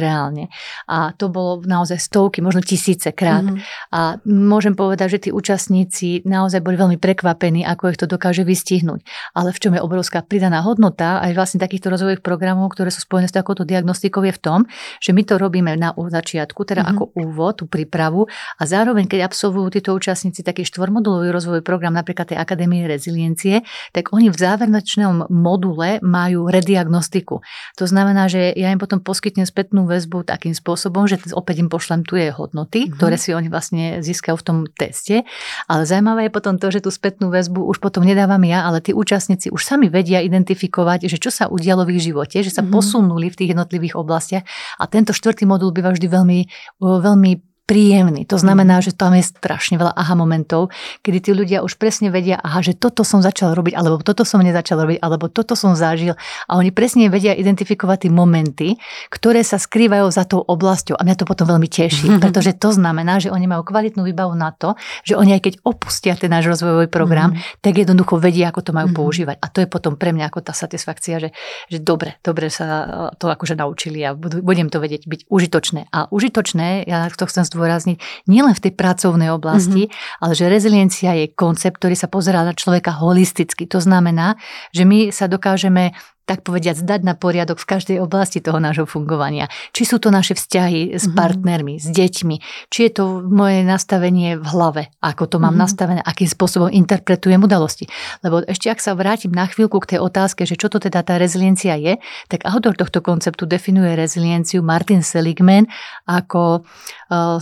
[0.00, 0.48] reálne.
[0.88, 3.44] A to bolo naozaj stovky, možno tisíce krát.
[3.44, 3.60] Uh-huh.
[3.92, 9.02] A môžem povedať, že tí účastníci naozaj boli veľmi prekvapení, ako ich to dokáže vystihnúť.
[9.34, 13.26] Ale v čom je obrovská pridaná hodnota aj vlastne takýchto rozvojových programov, ktoré sú spojené
[13.26, 14.60] s takouto diagnostikou, je v tom,
[15.02, 16.94] že my to robíme na začiatku, teda mm-hmm.
[16.94, 22.30] ako úvod, tú prípravu a zároveň, keď absolvujú títo účastníci taký štvormodulový rozvojový program, napríklad
[22.30, 27.42] tej Akadémie reziliencie, tak oni v záverečnom module majú rediagnostiku.
[27.80, 32.06] To znamená, že ja im potom poskytnem spätnú väzbu takým spôsobom, že opäť im pošlem
[32.06, 32.94] tu je hodnoty, mm-hmm.
[33.00, 35.26] ktoré si oni vlastne získajú v tom teste.
[35.66, 38.92] Ale zaujímavé je potom to, že tú spätnú väzbu už potom nedávam ja, ale tí
[38.92, 42.76] účastníci už sami vedia identifikovať, že čo sa udialo v ich živote, že sa mm-hmm.
[42.76, 44.44] posunuli v tých jednotlivých oblastiach
[44.76, 46.38] a tento štvrtý modul býva vždy veľmi,
[46.84, 47.30] veľmi
[47.68, 48.24] príjemný.
[48.32, 50.72] To znamená, že tam je strašne veľa aha momentov,
[51.04, 54.40] kedy tí ľudia už presne vedia, aha, že toto som začal robiť, alebo toto som
[54.40, 56.16] nezačal robiť, alebo toto som zažil.
[56.48, 58.80] A oni presne vedia identifikovať tie momenty,
[59.12, 60.96] ktoré sa skrývajú za tou oblasťou.
[60.96, 64.48] A mňa to potom veľmi teší, pretože to znamená, že oni majú kvalitnú výbavu na
[64.56, 64.72] to,
[65.04, 67.60] že oni aj keď opustia ten náš rozvojový program, mm-hmm.
[67.60, 69.04] tak jednoducho vedia, ako to majú mm-hmm.
[69.04, 69.36] používať.
[69.44, 71.28] A to je potom pre mňa ako tá satisfakcia, že,
[71.68, 75.92] že dobre, dobre sa to akože naučili a budem to vedieť byť užitočné.
[75.92, 77.98] A užitočné, ja to chcem zdôrazniť,
[78.30, 80.22] nielen v tej pracovnej oblasti, mm-hmm.
[80.22, 83.66] ale že reziliencia je koncept, ktorý sa pozerá na človeka holisticky.
[83.66, 84.38] To znamená,
[84.70, 89.48] že my sa dokážeme tak povediať, zdať na poriadok v každej oblasti toho nášho fungovania.
[89.72, 91.16] Či sú to naše vzťahy s mhm.
[91.16, 91.88] partnermi, mm-hmm.
[91.88, 92.36] s deťmi,
[92.68, 95.64] či je to moje nastavenie v hlave, ako to mám mm-hmm.
[95.64, 97.88] nastavené, akým spôsobom interpretujem udalosti.
[98.20, 101.16] Lebo ešte ak sa vrátim na chvíľku k tej otázke, že čo to teda tá
[101.16, 101.96] reziliencia je,
[102.28, 105.64] tak autor tohto konceptu definuje rezilienciu Martin Seligman
[106.04, 106.66] ako
[107.08, 107.40] uh,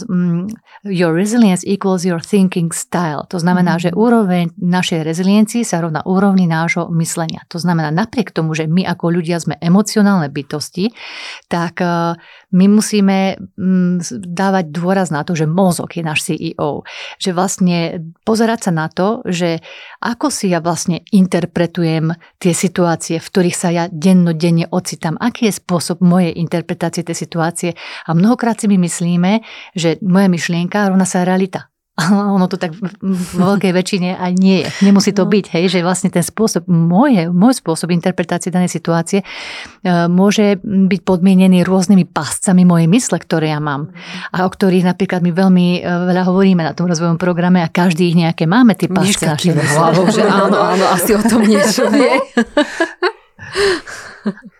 [0.86, 3.26] your resilience equals your thinking style.
[3.34, 3.90] To znamená, mm-hmm.
[3.90, 7.42] že úroveň našej reziliencii sa rovná úrovni nášho myslenia.
[7.50, 10.92] To znamená, napriek tomu, že my ako ľudia sme emocionálne bytosti,
[11.48, 12.20] tak e,
[12.52, 16.84] my musíme mm, dávať dôraz na to, že mozog je náš CEO.
[17.16, 17.78] Že vlastne
[18.28, 19.64] pozerať sa na to, že
[20.04, 25.16] ako si ja vlastne interpretujem tie situácie, v ktorých sa ja dennodenne ocitám.
[25.16, 27.70] Aký je spôsob mojej interpretácie tej situácie.
[28.04, 29.40] A mnohokrát si my myslíme,
[29.72, 31.72] že moja myšlienka rovná sa realita.
[32.36, 34.68] Ono to tak v veľkej väčšine aj nie je.
[34.84, 35.32] Nemusí to no.
[35.32, 39.26] byť, hej, že vlastne ten spôsob, moje, môj spôsob interpretácie danej situácie e,
[40.06, 43.96] môže byť podmienený rôznymi páscami mojej mysle, ktoré ja mám.
[44.36, 48.12] A o ktorých napríklad my veľmi e, veľa hovoríme na tom rozvojom programe a každý
[48.12, 52.20] ich nejaké máme, tie pásce našej hlavou, že áno, áno, asi o tom niečo vie.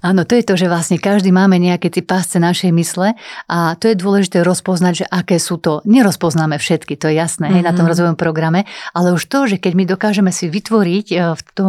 [0.00, 3.12] Áno, to je to, že vlastne každý máme nejaké tie pásce našej mysle
[3.52, 5.84] a to je dôležité rozpoznať, že aké sú to.
[5.84, 7.60] Nerozpoznáme všetky, to je jasné, mm-hmm.
[7.60, 7.90] hej, na tom mhm.
[7.92, 8.64] rozvojovom programe,
[8.96, 11.66] ale už to, že keď my dokážeme si vytvoriť e, v, to,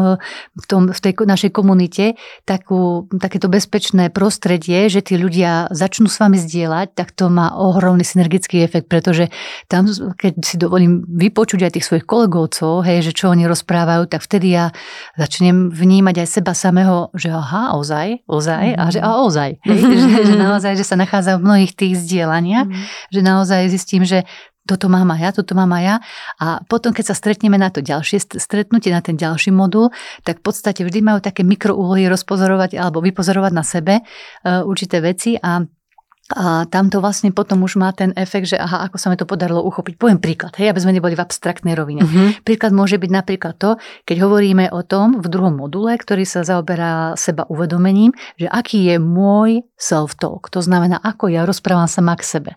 [0.55, 2.15] v, tom, v tej našej komunite
[2.47, 8.07] takú, takéto bezpečné prostredie, že tí ľudia začnú s vami zdieľať, tak to má ohromný
[8.07, 9.27] synergický efekt, pretože
[9.67, 14.23] tam, keď si dovolím vypočuť aj tých svojich kolegovcov, hej, že čo oni rozprávajú, tak
[14.23, 14.71] vtedy ja
[15.19, 19.19] začnem vnímať aj seba samého, že aha, ozaj, ozaj a že a mhm.
[19.25, 19.51] ozaj.
[19.65, 19.79] Hej?
[19.81, 22.83] že, že naozaj, že sa nachádza v mnohých tých zdieľaniach, mm.
[23.13, 24.25] že naozaj zistím, že
[24.61, 25.95] toto mám aj ja, toto mám aj ja.
[26.37, 29.89] A potom, keď sa stretneme na to ďalšie stretnutie, na ten ďalší modul,
[30.21, 35.33] tak v podstate vždy majú také mikroúlohy rozpozorovať alebo vypozorovať na sebe uh, určité veci
[35.35, 35.65] a
[36.31, 39.27] a tam to vlastne potom už má ten efekt, že aha, ako sa mi to
[39.27, 39.99] podarilo uchopiť.
[39.99, 42.07] Poviem príklad, hej, aby sme neboli v abstraktnej rovine.
[42.07, 42.31] Uh-huh.
[42.47, 43.75] Príklad môže byť napríklad to,
[44.07, 48.95] keď hovoríme o tom v druhom module, ktorý sa zaoberá seba uvedomením, že aký je
[48.97, 50.47] môj self-talk.
[50.55, 52.51] To znamená, ako ja rozprávam sama k sebe.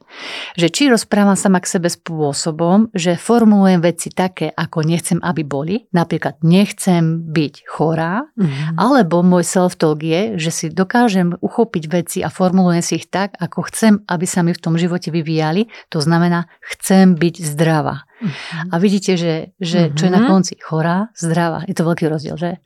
[0.55, 5.83] Že či rozprávam sama k sebe spôsobom, že formulujem veci také, ako nechcem, aby boli.
[5.91, 8.79] Napríklad nechcem byť chorá, uh-huh.
[8.79, 13.64] alebo môj self-talk je, že si dokážem uchopiť veci a formulujem si ich tak, ako
[13.69, 18.05] chcem, aby sa mi v tom živote vyvíjali, to znamená, chcem byť zdravá.
[18.05, 18.73] Uh-huh.
[18.73, 19.97] A vidíte, že, že uh-huh.
[19.97, 20.29] čo je na mhm.
[20.29, 20.55] konci?
[20.61, 21.65] Chorá, zdravá.
[21.65, 22.61] Je to veľký rozdiel, že?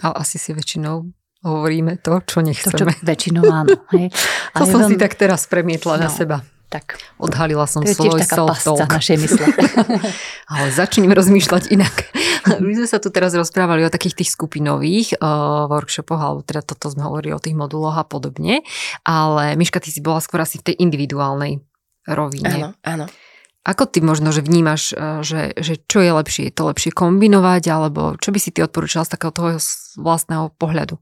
[0.00, 2.72] Ale asi si väčšinou hovoríme to, čo nechceme.
[2.72, 3.72] To, čo väčšinou áno.
[3.96, 4.12] Hej.
[4.60, 4.92] to som veľmi...
[4.92, 6.02] si tak teraz premietla no.
[6.04, 6.44] na seba.
[6.70, 7.02] Tak.
[7.18, 9.42] Odhalila som to je svoj tiež taká pasca našej mysle.
[10.54, 11.94] Ale začneme rozmýšľať inak.
[12.64, 16.86] My sme sa tu teraz rozprávali o takých tých skupinových uh, workshopoch, alebo teda toto
[16.94, 18.62] sme hovorili o tých moduloch a podobne,
[19.02, 21.58] ale Miška, ty si bola skôr asi v tej individuálnej
[22.06, 22.48] rovine.
[22.48, 23.06] Áno, áno.
[23.60, 26.48] Ako ty možno, že vnímaš, že, že čo je lepšie?
[26.48, 29.60] Je to lepšie kombinovať, alebo čo by si ty odporúčala z takého toho
[30.00, 30.96] vlastného pohľadu?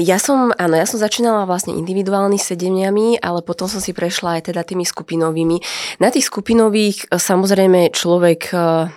[0.00, 4.48] Ja som, áno, ja som začínala vlastne individuálnymi sedeniami, ale potom som si prešla aj
[4.48, 5.60] teda tými skupinovými.
[6.00, 8.88] Na tých skupinových samozrejme človek uh,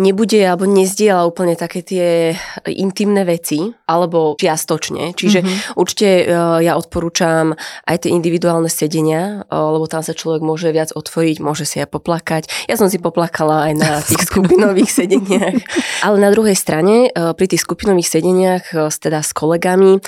[0.00, 2.32] nebude alebo nezdiela úplne také tie
[2.64, 5.12] intimné veci, alebo čiastočne.
[5.12, 5.76] Čiže mm-hmm.
[5.76, 7.52] určite uh, ja odporúčam
[7.84, 11.92] aj tie individuálne sedenia, uh, lebo tam sa človek môže viac otvoriť, môže si aj
[11.92, 12.48] poplakať.
[12.72, 15.56] Ja som si poplakala aj na tých skupinových sedeniach.
[16.00, 20.00] Ale na druhej strane, pri tých skupinových sedeniach, teda s kolegami,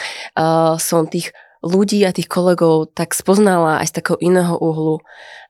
[0.81, 1.31] som tých
[1.65, 5.01] ľudí a tých kolegov tak spoznala aj z takého iného uhlu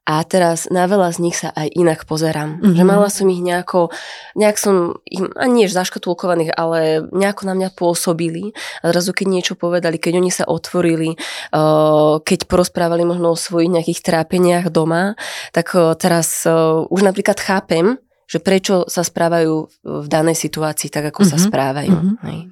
[0.04, 2.60] a teraz na veľa z nich sa aj inak pozerám.
[2.60, 2.76] Mm-hmm.
[2.76, 3.88] Že mala som ich nejako,
[4.36, 8.52] nejak som ich, ani nie zaškatulkovaných, ale nejako na mňa pôsobili.
[8.84, 13.72] A zrazu, keď niečo povedali, keď oni sa otvorili, uh, keď porozprávali možno o svojich
[13.72, 15.16] nejakých trápeniach doma,
[15.56, 17.96] tak uh, teraz uh, už napríklad chápem,
[18.28, 21.32] že prečo sa správajú v danej situácii tak, ako mm-hmm.
[21.32, 21.44] sa mhm.
[21.48, 21.96] správajú.
[21.96, 22.44] Mm-hmm.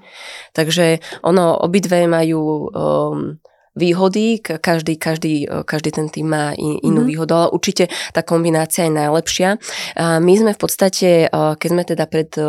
[0.57, 0.87] Takže
[1.25, 2.41] ono, obidve majú
[2.73, 3.41] um,
[3.73, 7.09] výhody, každý, každý, e, každý ten tým má inú mm-hmm.
[7.09, 9.49] výhodu, ale určite tá kombinácia je najlepšia.
[9.97, 12.45] My sme v podstate, e, keď sme teda pred e,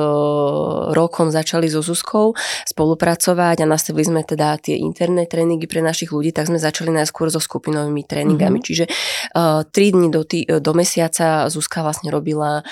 [0.92, 2.36] rokom začali so Zuzkou
[2.68, 7.32] spolupracovať a nastavili sme teda tie interné tréningy pre našich ľudí, tak sme začali najskôr
[7.32, 8.60] so skupinovými tréningami.
[8.60, 8.68] Mm-hmm.
[8.68, 8.86] Čiže
[9.72, 12.64] tri dni do, tý, do mesiaca Zuzka vlastne robila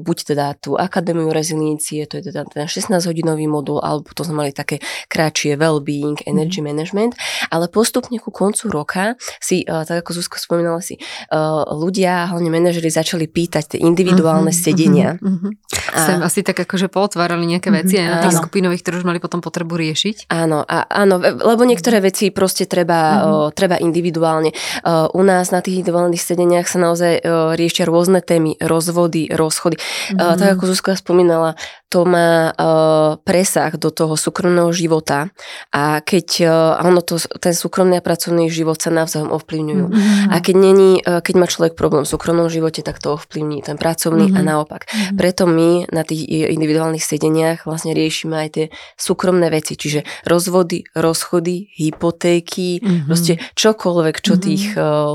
[0.00, 4.52] buď teda tú akadémiu rezilície, to je teda ten 16-hodinový modul, alebo potom sme mali
[4.52, 6.68] také kratšie well-being, energy mm-hmm.
[6.68, 7.12] management,
[7.52, 10.98] ale postupne ku koncu roka si, uh, tak ako Zuzko spomínala si,
[11.30, 15.14] uh, ľudia, hlavne manažeri začali pýtať tie individuálne uh-huh, sedenia.
[15.22, 15.54] Uh-huh.
[15.94, 15.98] A...
[16.02, 18.40] Sem asi tak akože pootvárali nejaké veci uh-huh, aj na tých áno.
[18.42, 20.26] skupinových, ktoré už mali potom potrebu riešiť.
[20.34, 23.46] Áno, a, áno, lebo niektoré veci proste treba, uh-huh.
[23.46, 24.50] uh, treba individuálne.
[24.82, 29.78] Uh, u nás na tých individuálnych sedeniach sa naozaj uh, riešia rôzne témy, rozvody, rozchody.
[29.78, 30.34] Uh-huh.
[30.34, 31.54] Uh, tak ako Zuzka spomínala,
[31.88, 35.32] to má uh, presah do toho súkromného života
[35.72, 39.86] a keď uh, ono to, ten súkromný a pracovný život sa navzájom ovplyvňujú.
[39.88, 40.28] Mm-hmm.
[40.28, 43.80] A keď, není, uh, keď má človek problém v súkromnom živote, tak to ovplyvní ten
[43.80, 44.44] pracovný mm-hmm.
[44.44, 44.84] a naopak.
[44.84, 45.16] Mm-hmm.
[45.16, 48.66] Preto my na tých individuálnych sedeniach vlastne riešime aj tie
[49.00, 53.08] súkromné veci, čiže rozvody, rozchody, hypotéky, mm-hmm.
[53.08, 54.44] proste čokoľvek, čo mm-hmm.
[54.44, 54.64] tých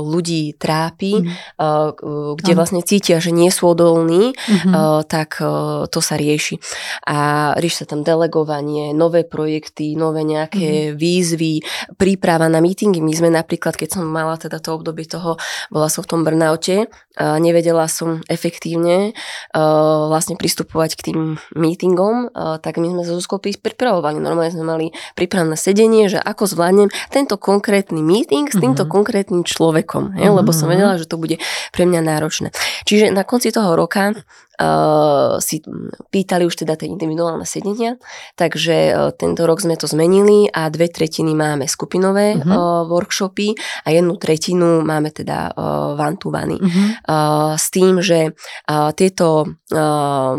[0.02, 2.34] ľudí trápi, mm-hmm.
[2.42, 5.06] kde vlastne cítia, že nie sú odolní, mm-hmm.
[5.06, 5.38] tak
[5.86, 6.63] to sa rieši
[7.08, 10.98] a rieši sa tam delegovanie, nové projekty, nové nejaké mm-hmm.
[10.98, 11.54] výzvy,
[11.98, 13.00] príprava na meetingy.
[13.00, 15.36] My sme napríklad, keď som mala teda to obdobie toho,
[15.68, 19.14] bola som v tom burnoute, nevedela som efektívne
[19.54, 21.18] uh, vlastne pristupovať k tým
[21.54, 24.18] meetingom, uh, tak my sme sa Zuzkou pripravovali.
[24.18, 28.94] Normálne sme mali pripravené sedenie, že ako zvládnem tento konkrétny meeting s týmto mm-hmm.
[28.94, 30.34] konkrétnym človekom, mm-hmm.
[30.34, 31.38] lebo som vedela, že to bude
[31.70, 32.50] pre mňa náročné.
[32.82, 35.62] Čiže na konci toho roka uh, si
[36.10, 37.98] pýtali už teda tie individuálne sedenia,
[38.34, 42.50] takže uh, tento rok sme to zmenili a dve tretiny máme skupinové uh-huh.
[42.50, 43.54] uh, workshopy
[43.86, 46.58] a jednu tretinu máme teda uh, one-to-one.
[46.58, 46.86] Uh-huh.
[47.04, 50.34] Uh, s tým, že uh, tieto uh,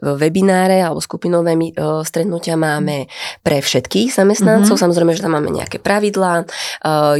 [0.00, 1.52] webináre alebo skupinové
[2.02, 3.06] stretnutia máme
[3.46, 4.84] pre všetkých zamestnancov, uh-huh.
[4.88, 6.48] samozrejme, že tam máme nejaké pravidlá,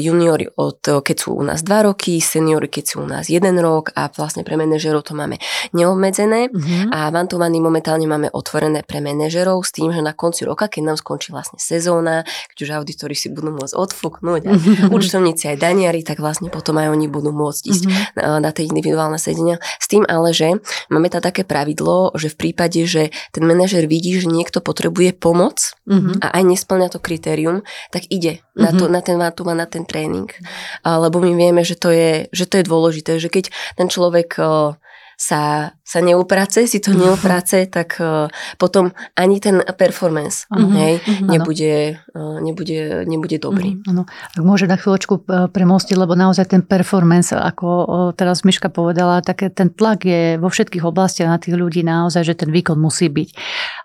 [0.00, 3.92] juniori od, keď sú u nás dva roky, seniori keď sú u nás jeden rok
[3.92, 5.36] a vlastne pre manažerov to máme
[5.76, 6.94] neobmedzené uh-huh.
[6.94, 10.96] a vantovaný momentálne máme otvorené pre manažerov s tým, že na konci roka, keď nám
[10.96, 12.24] skončí vlastne sezóna,
[12.54, 14.52] keď už auditori si budú môcť odfúknuť a
[14.96, 18.16] účtovníci aj daniari, tak vlastne potom aj oni budú môcť ísť uh-huh.
[18.16, 19.60] na, na tie individuálne sedenia.
[19.76, 20.56] S tým ale, že
[20.88, 25.76] máme tam také pravidlo, že v prípade, že ten manažer vidí, že niekto potrebuje pomoc
[25.84, 26.16] uh-huh.
[26.24, 27.60] a aj nesplňa to kritérium,
[27.92, 28.64] tak ide uh-huh.
[28.64, 30.32] na, to, na ten vantúva, na ten tréning.
[30.80, 34.40] Lebo my vieme, že to je, že to je dôležité, že keď ten človek
[35.20, 40.72] sa, sa neuprace, si to neuprace, tak uh, potom ani ten performance uh-huh.
[40.72, 41.28] hej, uh-huh.
[41.28, 43.78] Nebude, nebude, nebude dobrý.
[43.86, 44.04] Uh-huh.
[44.06, 49.46] Ak môže na chvíľočku e, premostiť, lebo naozaj ten performance, ako teraz Miška povedala, tak
[49.54, 53.28] ten tlak je vo všetkých oblastiach na tých ľudí naozaj, že ten výkon musí byť.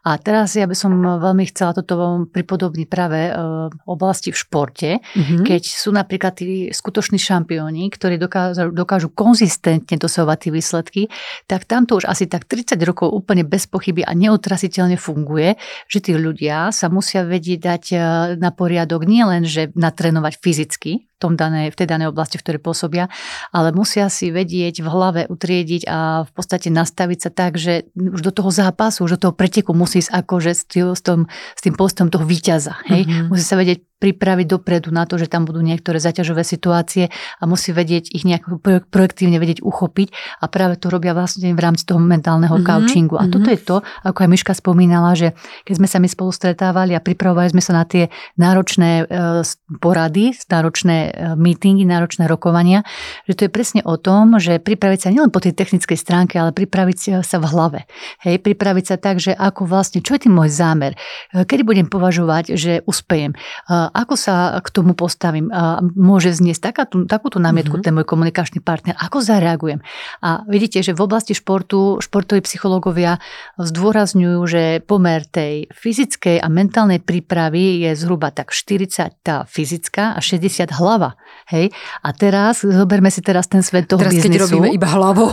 [0.06, 5.42] A teraz ja by som veľmi chcela toto pripodobniť práve uh, oblasti v športe, uh-huh.
[5.46, 11.02] keď sú napríklad tí skutoční šampióni, ktorí dokážu, dokážu konzistentne dosahovať tie výsledky,
[11.50, 15.58] tak tamto už asi tak 30 rokov úplne bez pochyby a neutrasiteľne funguje,
[15.90, 17.98] že tí ľudia sa musia vedieť dať e,
[18.36, 23.08] na poriadok nielen, že natrénovať fyzicky, tom danej, v tej danej oblasti, v ktorej pôsobia,
[23.56, 28.20] ale musia si vedieť v hlave utriediť a v podstate nastaviť sa tak, že už
[28.20, 32.12] do toho zápasu, už do toho preteku musí ísť akože s, tým, s, tým, postom
[32.12, 32.76] toho víťaza.
[32.92, 33.08] Hej?
[33.08, 33.28] Mm-hmm.
[33.32, 37.08] Musí sa vedieť pripraviť dopredu na to, že tam budú niektoré zaťažové situácie
[37.40, 38.44] a musí vedieť ich nejak
[38.92, 40.12] projektívne vedieť uchopiť
[40.44, 42.68] a práve to robia vlastne v rámci toho mentálneho mm-hmm.
[42.68, 43.16] coachingu.
[43.16, 43.34] A mm-hmm.
[43.34, 45.32] toto je to, ako aj Miška spomínala, že
[45.64, 49.44] keď sme sa my spolu stretávali a pripravovali sme sa na tie náročné e,
[49.80, 52.82] porady, náročné e, meetingy, náročné rokovania,
[53.30, 56.56] že to je presne o tom, že pripraviť sa nielen po tej technickej stránke, ale
[56.56, 57.80] pripraviť sa v hlave.
[58.24, 60.98] Hej, pripraviť sa tak, že ako vlastne, čo je tým môj zámer,
[61.34, 63.38] e, kedy budem považovať, že uspejem,
[63.70, 65.50] ako sa k tomu postavím?
[65.96, 67.86] Môže zniesť takáto, takúto námietku mm-hmm.
[67.86, 68.98] ten môj komunikačný partner?
[69.00, 69.82] Ako zareagujem?
[70.22, 73.20] A vidíte, že v oblasti športu športoví psychológovia
[73.60, 80.20] zdôrazňujú, že pomer tej fyzickej a mentálnej prípravy je zhruba tak 40 tá fyzická a
[80.20, 81.20] 60 hlava.
[81.52, 81.76] Hej?
[82.02, 84.32] A teraz, zoberme si teraz ten svet toho teraz, biznesu.
[84.32, 85.30] keď robíme iba hlavou.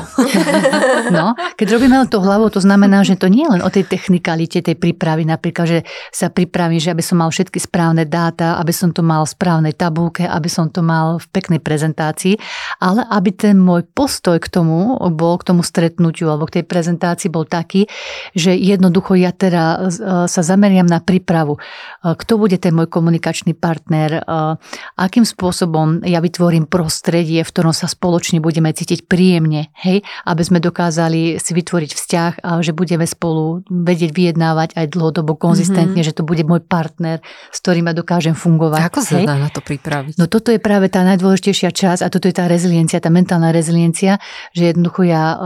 [1.16, 3.87] no, keď robíme len to hlavou, to znamená, že to nie je len o tej
[3.87, 5.79] technikalite tej prípravy, napríklad, že
[6.11, 9.75] sa pripravím, že aby som mal všetky správne dáta, aby som to mal v správnej
[9.79, 12.35] tabulke, aby som to mal v peknej prezentácii,
[12.83, 17.31] ale aby ten môj postoj k tomu bol, k tomu stretnutiu alebo k tej prezentácii
[17.31, 17.87] bol taký,
[18.35, 19.79] že jednoducho ja teda e,
[20.27, 21.57] sa zameriam na prípravu.
[21.57, 21.61] E,
[22.12, 24.22] kto bude ten môj komunikačný partner, e,
[24.98, 25.51] akým spôsobom
[26.02, 31.52] ja vytvorím prostredie, v ktorom sa spoločne budeme cítiť príjemne, hej, aby sme dokázali si
[31.52, 36.08] vytvoriť vzťah a že budeme spolu vedieť vyjednávať aj dlhodobo konzistentne, mm-hmm.
[36.08, 37.20] že to bude môj partner,
[37.52, 38.80] s ktorým ja dokážem fungovať.
[38.88, 40.16] Ako sa dá na to pripraviť?
[40.16, 44.16] No toto je práve tá najdôležitejšia časť a toto je tá reziliencia, tá mentálna reziliencia,
[44.56, 45.42] že jednoducho ja uh,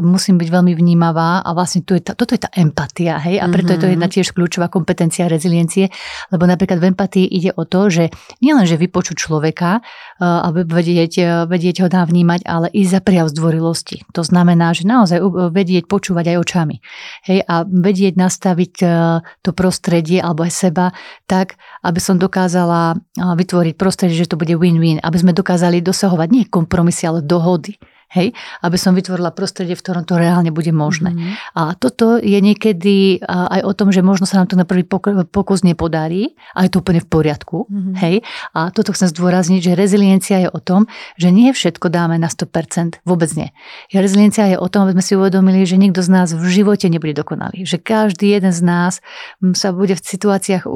[0.00, 3.46] musím byť veľmi vnímavá a vlastne to je tá, toto je tá empatia, hej, a
[3.52, 3.76] preto mm-hmm.
[3.76, 3.94] je to mhm.
[3.98, 5.92] jedna tiež kľúčová kompetencia reziliencie,
[6.32, 8.04] lebo napríklad v empatii ide o to, že
[8.40, 9.41] nielen, že vypočuť človeka
[9.80, 9.82] uh,
[10.20, 14.06] a vedieť, uh, vedieť ho navnímať, ale i za prijav zdvorilosti.
[14.14, 15.18] To znamená, že naozaj
[15.50, 16.76] vedieť počúvať aj očami.
[17.26, 18.74] Hej, a vedieť nastaviť
[19.42, 20.86] to prostredie alebo aj seba
[21.26, 26.44] tak, aby som dokázala vytvoriť prostredie, že to bude win-win, aby sme dokázali dosahovať nie
[26.46, 27.80] kompromisy, ale dohody.
[28.12, 28.36] Hej?
[28.60, 31.16] Aby som vytvorila prostredie, v ktorom to reálne bude možné.
[31.16, 31.32] Mm-hmm.
[31.56, 35.64] A toto je niekedy aj o tom, že možno sa nám to na prvý pokus
[35.64, 37.64] nepodarí, ale je to úplne v poriadku.
[37.72, 37.94] Mm-hmm.
[38.04, 38.20] Hej?
[38.52, 40.84] A toto chcem zdôrazniť, že reziliencia je o tom,
[41.16, 43.48] že nie všetko dáme na 100%, vôbec nie.
[43.90, 47.16] Reziliencia je o tom, aby sme si uvedomili, že nikto z nás v živote nebude
[47.16, 47.64] dokonalý.
[47.64, 49.00] Že každý jeden z nás
[49.56, 50.68] sa bude v situáciách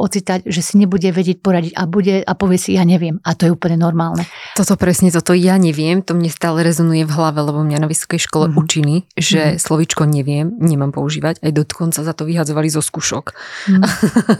[0.00, 3.20] ocitať, že si nebude vedieť poradiť a, bude, a povie si, ja neviem.
[3.20, 4.24] A to je úplne normálne.
[4.56, 8.30] Toto presne, toto ja neviem, to mne stále rezonuje v hlave, lebo mňa na vysokej
[8.30, 8.62] škole mm-hmm.
[8.62, 9.62] učili, že mm-hmm.
[9.62, 11.42] slovičko neviem, nemám používať.
[11.42, 13.34] Aj dokonca za to vyhadzovali zo skúšok.
[13.66, 13.82] Mm.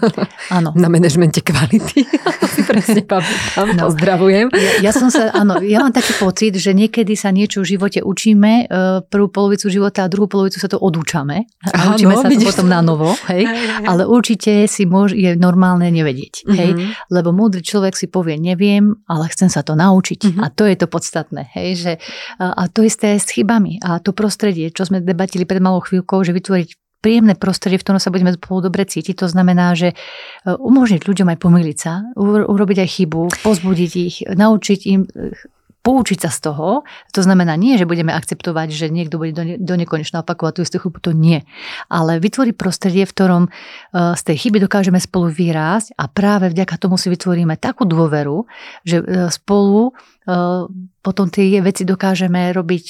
[0.56, 0.70] Áno.
[0.78, 2.06] na manažmente kvality.
[2.54, 3.82] si presne pamätám, no.
[3.88, 4.46] pozdravujem.
[4.52, 8.04] Ja, ja som sa, áno, ja mám taký pocit, že niekedy sa niečo v živote
[8.04, 11.48] učíme, e, prvú polovicu života a druhú polovicu sa to odúčame.
[11.64, 13.14] A áno, učíme sa to potom na novo.
[13.32, 13.48] Hej?
[13.86, 16.44] Ale určite si môž, je normálne nevedieť.
[16.44, 16.56] Mm-hmm.
[16.56, 16.70] Hej?
[17.08, 20.20] Lebo múdry človek si povie, neviem, ale chcem sa to naučiť.
[20.20, 20.42] Mm-hmm.
[20.44, 21.48] A to je to podstatné.
[21.56, 21.68] Hej?
[21.80, 21.92] Že
[22.38, 23.80] a to isté s chybami.
[23.80, 26.68] A to prostredie, čo sme debatili pred malou chvíľkou, že vytvoriť
[27.00, 29.24] príjemné prostredie, v ktorom sa budeme spolu dobre cítiť.
[29.24, 29.94] To znamená, že e,
[30.52, 35.33] umožniť ľuďom aj pomýliť sa, urobiť aj chybu, pozbudiť ich, naučiť im e,
[35.80, 36.85] poučiť sa z toho.
[37.16, 40.61] To znamená nie, že budeme akceptovať, že niekto bude do, ne, do nekonečna opakovať tú
[40.64, 41.40] istú chybu, to nie.
[41.88, 46.76] Ale vytvoriť prostredie, v ktorom uh, z tej chyby dokážeme spolu vyrásť a práve vďaka
[46.76, 48.44] tomu si vytvoríme takú dôveru,
[48.85, 49.96] že uh, spolu
[51.00, 52.86] potom tie veci dokážeme robiť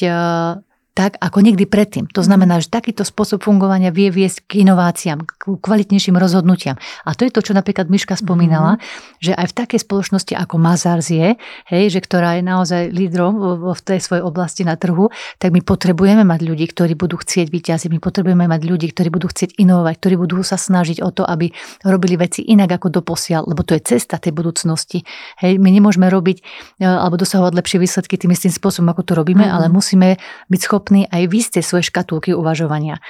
[0.94, 2.10] tak ako nikdy predtým.
[2.12, 6.76] To znamená, že takýto spôsob fungovania vie viesť k inováciám, k kvalitnejším rozhodnutiam.
[7.06, 9.22] A to je to, čo napríklad Miška spomínala, mm-hmm.
[9.22, 11.38] že aj v takej spoločnosti ako Mazars je,
[11.70, 13.38] hej, že ktorá je naozaj lídrom
[13.70, 17.88] v tej svojej oblasti na trhu, tak my potrebujeme mať ľudí, ktorí budú chcieť vyťaziť,
[17.88, 21.54] my potrebujeme mať ľudí, ktorí budú chcieť inovovať, ktorí budú sa snažiť o to, aby
[21.86, 25.06] robili veci inak ako doposiaľ, lebo to je cesta tej budúcnosti.
[25.38, 26.42] Hej, my nemôžeme robiť
[26.82, 29.56] e, alebo dosahovať lepšie výsledky tým istým spôsobom, ako to robíme, mm-hmm.
[29.56, 30.18] ale musíme
[30.50, 33.04] byť schopní schopní aj vy ste svoje škatulky uvažovania.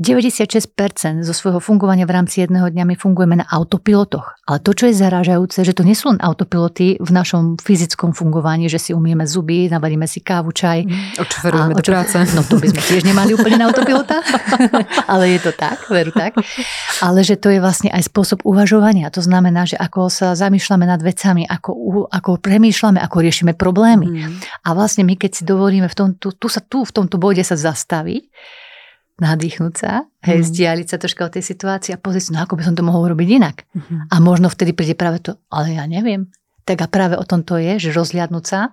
[0.00, 4.40] 96% zo svojho fungovania v rámci jedného dňa my fungujeme na autopilotoch.
[4.48, 8.72] Ale to, čo je zarážajúce, že to nie sú len autopiloty v našom fyzickom fungovaní,
[8.72, 10.88] že si umieme zuby, navaríme si kávu, čaj.
[10.88, 12.16] Mm, Očferujeme do práce.
[12.32, 14.24] No to by sme tiež nemali úplne na autopilota,
[15.12, 16.32] ale je to tak, veru tak.
[17.04, 19.12] Ale že to je vlastne aj spôsob uvažovania.
[19.12, 24.08] To znamená, že ako sa zamýšľame nad vecami, ako, ako premýšľame, ako riešime problémy.
[24.08, 24.40] Mm.
[24.64, 27.42] A vlastne my, keď si dovolíme v tom, tu, tu, sa, tu v tomto bode
[27.42, 28.30] sa zastaviť,
[29.18, 30.46] nadýchnuť sa, hej, mm.
[30.48, 33.28] zdialiť sa troška od tej situácie a pozrieť no ako by som to mohol robiť
[33.28, 33.66] inak.
[33.74, 34.08] Mm.
[34.08, 36.32] A možno vtedy príde práve to, ale ja neviem.
[36.66, 38.70] Tak a práve o tom to je, že rozhľadnúť sa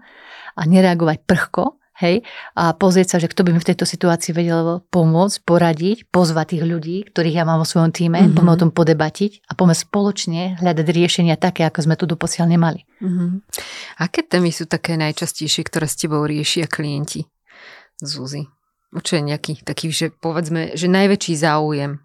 [0.56, 2.24] a nereagovať prchko, hej,
[2.56, 6.64] a pozrieť sa, že kto by mi v tejto situácii vedel pomôcť, poradiť, pozvať tých
[6.64, 8.36] ľudí, ktorých ja mám vo svojom týme, mm-hmm.
[8.36, 12.88] poďme o tom podebatiť a poďme spoločne hľadať riešenia také, ako sme tu doposiaľ nemali.
[13.04, 13.30] Mm-hmm.
[14.00, 17.28] Aké témy sú také najčastejšie, ktoré s tebou riešia klienti?
[18.00, 18.48] Zúzi.
[18.90, 22.02] Čo je nejaký taký, že povedzme, že najväčší záujem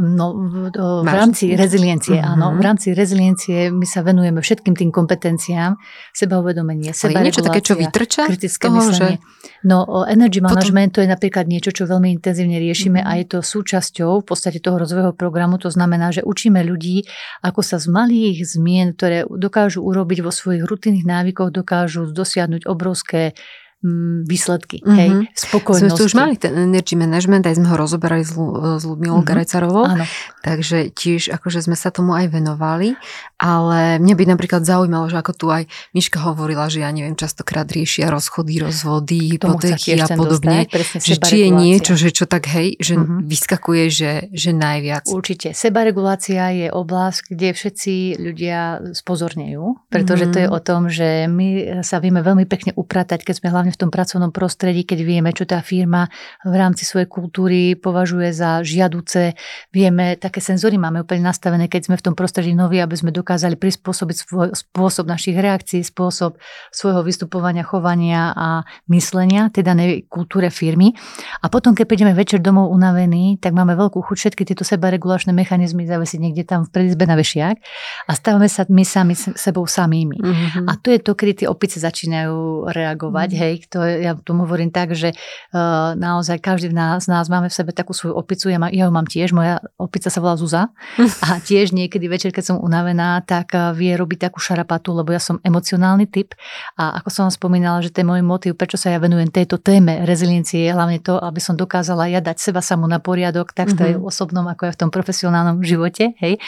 [0.00, 0.70] No, v,
[1.02, 2.38] v rámci reziliencie, uh-huh.
[2.38, 2.54] áno.
[2.54, 5.74] V rámci reziliencie my sa venujeme všetkým tým kompetenciám,
[6.14, 9.18] sebauvedomenie, sebaregulácia, niečo také, čo vytrča kritické toho, myslenie.
[9.18, 9.66] Že...
[9.66, 11.02] No, energy management Potom...
[11.02, 13.12] to je napríklad niečo, čo veľmi intenzívne riešime uh-huh.
[13.12, 15.58] a je to súčasťou v podstate toho rozvojového programu.
[15.58, 17.04] To znamená, že učíme ľudí,
[17.42, 23.34] ako sa z malých zmien, ktoré dokážu urobiť vo svojich rutinných návykoch, dokážu dosiahnuť obrovské
[23.80, 24.96] Mm, výsledky, mm-hmm.
[25.00, 25.10] hej,
[25.40, 25.96] spokojnosti.
[25.96, 29.32] Sme tu už mali ten energy management, aj sme ho rozoberali s, s Ludmilou mm-hmm.
[29.32, 30.04] Garecarovou, Áno.
[30.44, 33.00] takže tiež akože sme sa tomu aj venovali,
[33.40, 35.64] ale mňa by napríklad zaujímalo, že ako tu aj
[35.96, 41.36] Miška hovorila, že ja neviem, častokrát riešia rozchody, rozvody, hypotéky a podobne, dostať, že či
[41.40, 43.24] je niečo, že čo tak hej, že mm-hmm.
[43.24, 45.08] vyskakuje, že, že najviac.
[45.08, 45.56] Určite.
[45.56, 50.36] Sebaregulácia je oblasť, kde všetci ľudia spozornejú, pretože mm-hmm.
[50.36, 50.54] to je mhm.
[50.54, 51.48] o tom, že my
[51.80, 55.48] sa vieme veľmi pekne upratať, keď sme hlavne v tom pracovnom prostredí, keď vieme, čo
[55.48, 56.12] tá firma
[56.44, 59.32] v rámci svojej kultúry považuje za žiaduce.
[59.72, 63.29] Vieme, také senzory máme úplne nastavené, keď sme v tom prostredí noví, aby sme dokázali
[63.36, 66.40] prispôsobiť svoj spôsob našich reakcií, spôsob
[66.72, 68.48] svojho vystupovania, chovania a
[68.88, 70.96] myslenia, tej danej kultúre firmy.
[71.44, 75.84] A potom, keď prídeme večer domov unavení, tak máme veľkú chuť všetky tieto sebaregulačné mechanizmy
[75.84, 77.60] zavesiť niekde tam v predizbe na vešiak
[78.08, 80.16] a stávame sa my sami sebou samými.
[80.16, 80.66] Mm-hmm.
[80.66, 83.42] A to je to, kedy tie opice začínajú reagovať, mm-hmm.
[83.44, 87.54] hej, to, ja tomu hovorím tak, že uh, naozaj každý z nás, nás máme v
[87.54, 90.70] sebe takú svoju opicu, ja, má, ja ju mám tiež, moja opica sa volá Zuza
[91.26, 95.22] a tiež niekedy večer, keď som unavená, tak uh, vie robiť takú šarapatu, lebo ja
[95.22, 96.34] som emocionálny typ
[96.76, 100.02] a ako som vám spomínala, že ten môj motív, prečo sa ja venujem tejto téme
[100.04, 103.82] reziliencie, je hlavne to, aby som dokázala ja dať seba samú na poriadok, tak to
[103.82, 103.90] mm-hmm.
[103.94, 106.16] je v osobnom, ako aj v tom profesionálnom živote.
[106.18, 106.40] Hej?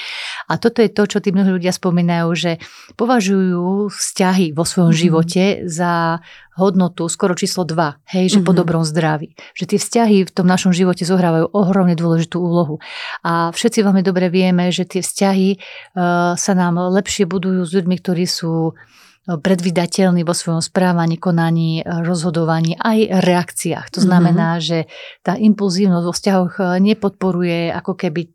[0.49, 2.53] A toto je to, čo tí mnohí ľudia spomínajú, že
[2.97, 5.05] považujú vzťahy vo svojom mm-hmm.
[5.05, 6.23] živote za
[6.57, 8.47] hodnotu skoro číslo 2, hej, že mm-hmm.
[8.47, 8.59] po mhm.
[8.61, 9.33] dobrom zdraví.
[9.57, 12.77] Že tie vzťahy v tom našom živote zohrávajú ohromne dôležitú úlohu.
[13.25, 17.97] A všetci veľmi dobre vieme, že tie vzťahy uh, sa nám lepšie budujú s ľuďmi,
[18.01, 23.89] ktorí sú eh, predvydateľní vo svojom správaní, konaní, eh, rozhodovaní, aj reakciách.
[23.97, 24.67] To znamená, mm-hmm.
[24.67, 24.79] že
[25.25, 28.29] tá impulzívnosť vo vzťahoch nepodporuje ako keby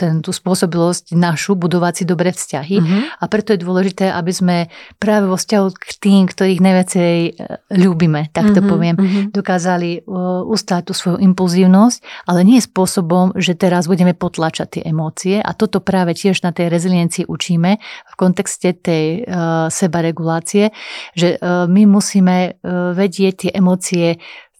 [0.00, 3.00] ten, tú spôsobilosť našu budovať si dobré vzťahy uh-huh.
[3.20, 4.56] a preto je dôležité, aby sme
[4.96, 7.30] práve vo vzťahu k tým, ktorých najviacej e,
[7.76, 9.28] ľúbime, tak to uh-huh, poviem, uh-huh.
[9.28, 15.36] dokázali uh, ustáť tú svoju impulzívnosť, ale nie spôsobom, že teraz budeme potlačať tie emócie
[15.44, 20.72] a toto práve tiež na tej reziliencii učíme v kontexte tej uh, sebaregulácie,
[21.12, 24.16] že uh, my musíme uh, vedieť tie emócie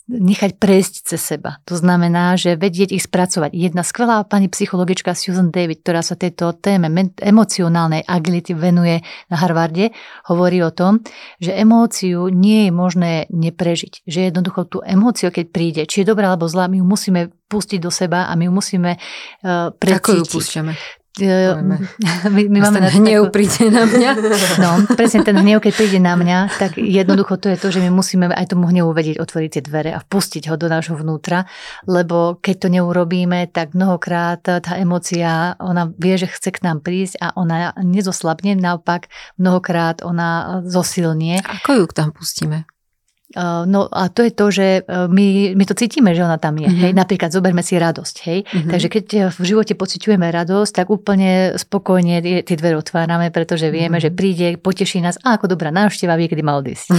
[0.09, 1.61] nechať prejsť cez seba.
[1.69, 3.53] To znamená, že vedieť ich spracovať.
[3.53, 6.89] Jedna skvelá pani psychologička Susan David, ktorá sa tejto téme
[7.21, 9.93] emocionálnej agility venuje na Harvarde,
[10.33, 11.05] hovorí o tom,
[11.39, 14.09] že emóciu nie je možné neprežiť.
[14.09, 17.21] Že jednoducho tú emóciu, keď príde, či je dobrá alebo zlá, my ju musíme
[17.53, 20.01] pustiť do seba a my ju musíme uh, precítiť.
[20.01, 20.73] Ako ju púšťame?
[22.35, 23.35] my, my máme ten hnev takú...
[23.35, 24.11] príde na mňa.
[24.59, 27.91] No, presne ten hnev, keď príde na mňa, tak jednoducho to je to, že my
[27.95, 31.47] musíme aj tomu hnevu vedieť otvoriť tie dvere a vpustiť ho do nášho vnútra,
[31.87, 37.23] lebo keď to neurobíme, tak mnohokrát tá emocia, ona vie, že chce k nám prísť
[37.23, 41.43] a ona nezoslabne, naopak mnohokrát ona zosilnie.
[41.43, 42.78] Ako ju tam pustíme?
[43.69, 46.65] No a to je to, že e, my, my to cítime, že ona tam je.
[46.65, 46.81] Mm-hmm.
[46.81, 46.93] Hej?
[46.97, 48.17] Napríklad zoberme si radosť.
[48.25, 48.39] Hej?
[48.49, 48.71] Mm-hmm.
[48.73, 49.07] Takže keď
[49.37, 54.09] v živote pociťujeme radosť, tak úplne spokojne tie dvere otvárame, pretože vieme, mm-hmm.
[54.09, 56.89] že príde, poteší nás a ako dobrá návšteva vie, kedy má odísť.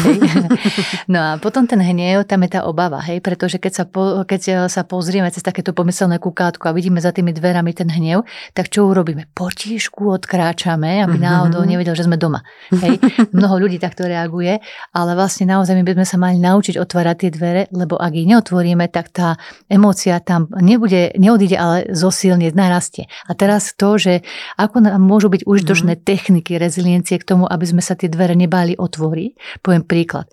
[1.09, 3.17] No a potom ten hnev, tam je tá obava, hej?
[3.23, 7.33] pretože keď sa, po, keď sa pozrieme cez takéto pomyselné kukátko a vidíme za tými
[7.33, 8.21] dverami ten hnev,
[8.53, 9.25] tak čo urobíme?
[9.33, 11.25] Potišku odkráčame, aby mm-hmm.
[11.25, 12.45] náhodou nevedel, že sme doma.
[12.69, 13.01] Hej?
[13.37, 14.61] Mnoho ľudí takto reaguje,
[14.93, 18.27] ale vlastne naozaj my by sme sa mali naučiť otvárať tie dvere, lebo ak ich
[18.27, 19.39] neotvoríme, tak tá
[19.71, 23.07] emócia tam nebude, neodíde, ale zosilne, narastie.
[23.25, 24.27] A teraz to, že
[24.59, 26.01] ako nám môžu byť užitočné mm.
[26.03, 30.27] techniky reziliencie k tomu, aby sme sa tie dvere nebáli otvoriť, poviem príklad.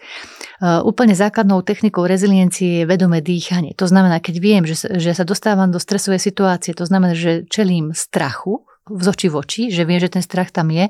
[0.57, 3.77] Uh, úplne základnou technikou reziliencie je vedomé dýchanie.
[3.79, 7.93] To znamená, keď viem, že, že sa dostávam do stresovej situácie, to znamená, že čelím
[7.93, 10.87] strachu, z oči v oči, že viem, že ten strach tam je,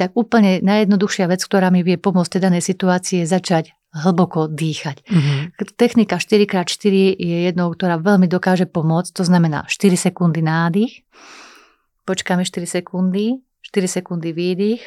[0.00, 3.64] tak úplne najjednoduchšia vec, ktorá mi vie pomôcť v tej danej situácii je začať
[3.94, 5.06] hlboko dýchať.
[5.06, 5.38] Mm-hmm.
[5.78, 9.14] Technika 4x4 je jednou, ktorá veľmi dokáže pomôcť.
[9.14, 11.06] To znamená 4 sekundy nádych,
[12.02, 14.82] počkáme 4 sekundy, 4 sekundy výdych,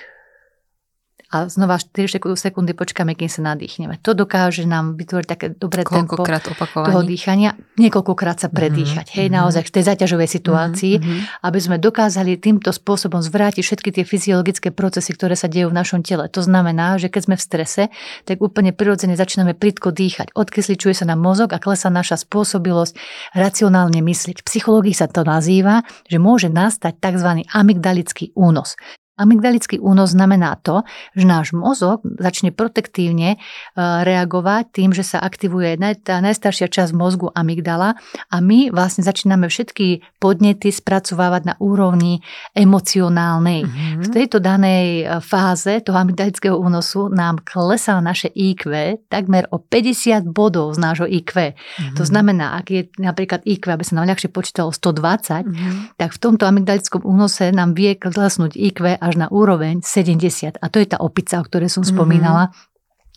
[1.28, 2.08] a znova 4
[2.40, 4.00] sekundy počkáme, kým sa nadýchneme.
[4.00, 7.60] To dokáže nám vytvoriť také dobré tempo toho dýchania.
[7.76, 9.12] Niekoľkokrát sa predýchať.
[9.12, 9.20] Mm-hmm.
[9.20, 11.20] Hej, naozaj v tej zaťažovej situácii, mm-hmm.
[11.44, 16.00] aby sme dokázali týmto spôsobom zvrátiť všetky tie fyziologické procesy, ktoré sa dejú v našom
[16.00, 16.32] tele.
[16.32, 17.84] To znamená, že keď sme v strese,
[18.24, 20.32] tak úplne prirodzene začíname plitko dýchať.
[20.32, 22.96] Odkysličuje sa nám mozog a klesá naša spôsobilosť
[23.36, 24.40] racionálne myslieť.
[24.42, 27.44] V psychológii sa to nazýva, že môže nastať tzv.
[27.52, 28.80] amygdalický únos.
[29.18, 30.86] Amygdalický únos znamená to,
[31.18, 33.38] že náš mozog začne protektívne e,
[33.82, 35.74] reagovať tým, že sa aktivuje
[36.06, 37.98] tá najstaršia časť mozgu amygdala
[38.30, 42.22] a my vlastne začíname všetky podnety spracovávať na úrovni
[42.54, 43.66] emocionálnej.
[43.66, 44.06] Mm-hmm.
[44.06, 48.70] V tejto danej e, fáze toho amygdalického únosu nám klesá naše IQ
[49.10, 51.58] takmer o 50 bodov z nášho IQ.
[51.58, 51.98] Mm-hmm.
[51.98, 55.98] To znamená, ak je napríklad IQ, aby sa nám ľahšie počítalo 120, mm-hmm.
[55.98, 60.60] tak v tomto amygdalickom únose nám vie klesnúť IQ až na úroveň 70.
[60.60, 61.90] A to je tá opica, o ktorej som mhm.
[61.96, 62.52] spomínala.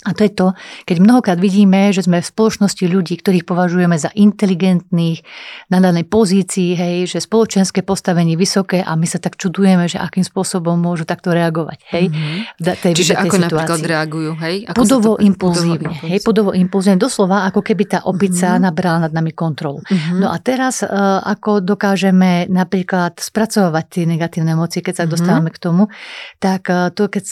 [0.08, 0.56] A to je to,
[0.88, 5.20] keď mnohokrát vidíme, že sme v spoločnosti ľudí, ktorých považujeme za inteligentných,
[5.68, 10.24] na danej pozícii, hej, že spoločenské postavenie vysoké a my sa tak čudujeme, že akým
[10.24, 11.84] spôsobom môžu takto reagovať.
[11.92, 12.80] Hej, mm-hmm.
[12.80, 13.44] tej, Čiže ako situácii.
[13.44, 14.32] napríklad reagujú?
[14.40, 14.56] Hej?
[14.72, 15.20] Ako pudovo to...
[15.20, 15.92] impulzívne.
[16.08, 16.96] Hej, pudovo impulzívne.
[16.96, 18.64] Doslova, ako keby tá opica mm-hmm.
[18.64, 19.84] nabrala nad nami kontrolu.
[19.84, 20.16] Mm-hmm.
[20.16, 20.88] No a teraz, e,
[21.28, 25.12] ako dokážeme napríklad spracovať tie negatívne emócie, keď sa mm-hmm.
[25.12, 25.92] dostávame k tomu,
[26.40, 27.24] tak e, to, keď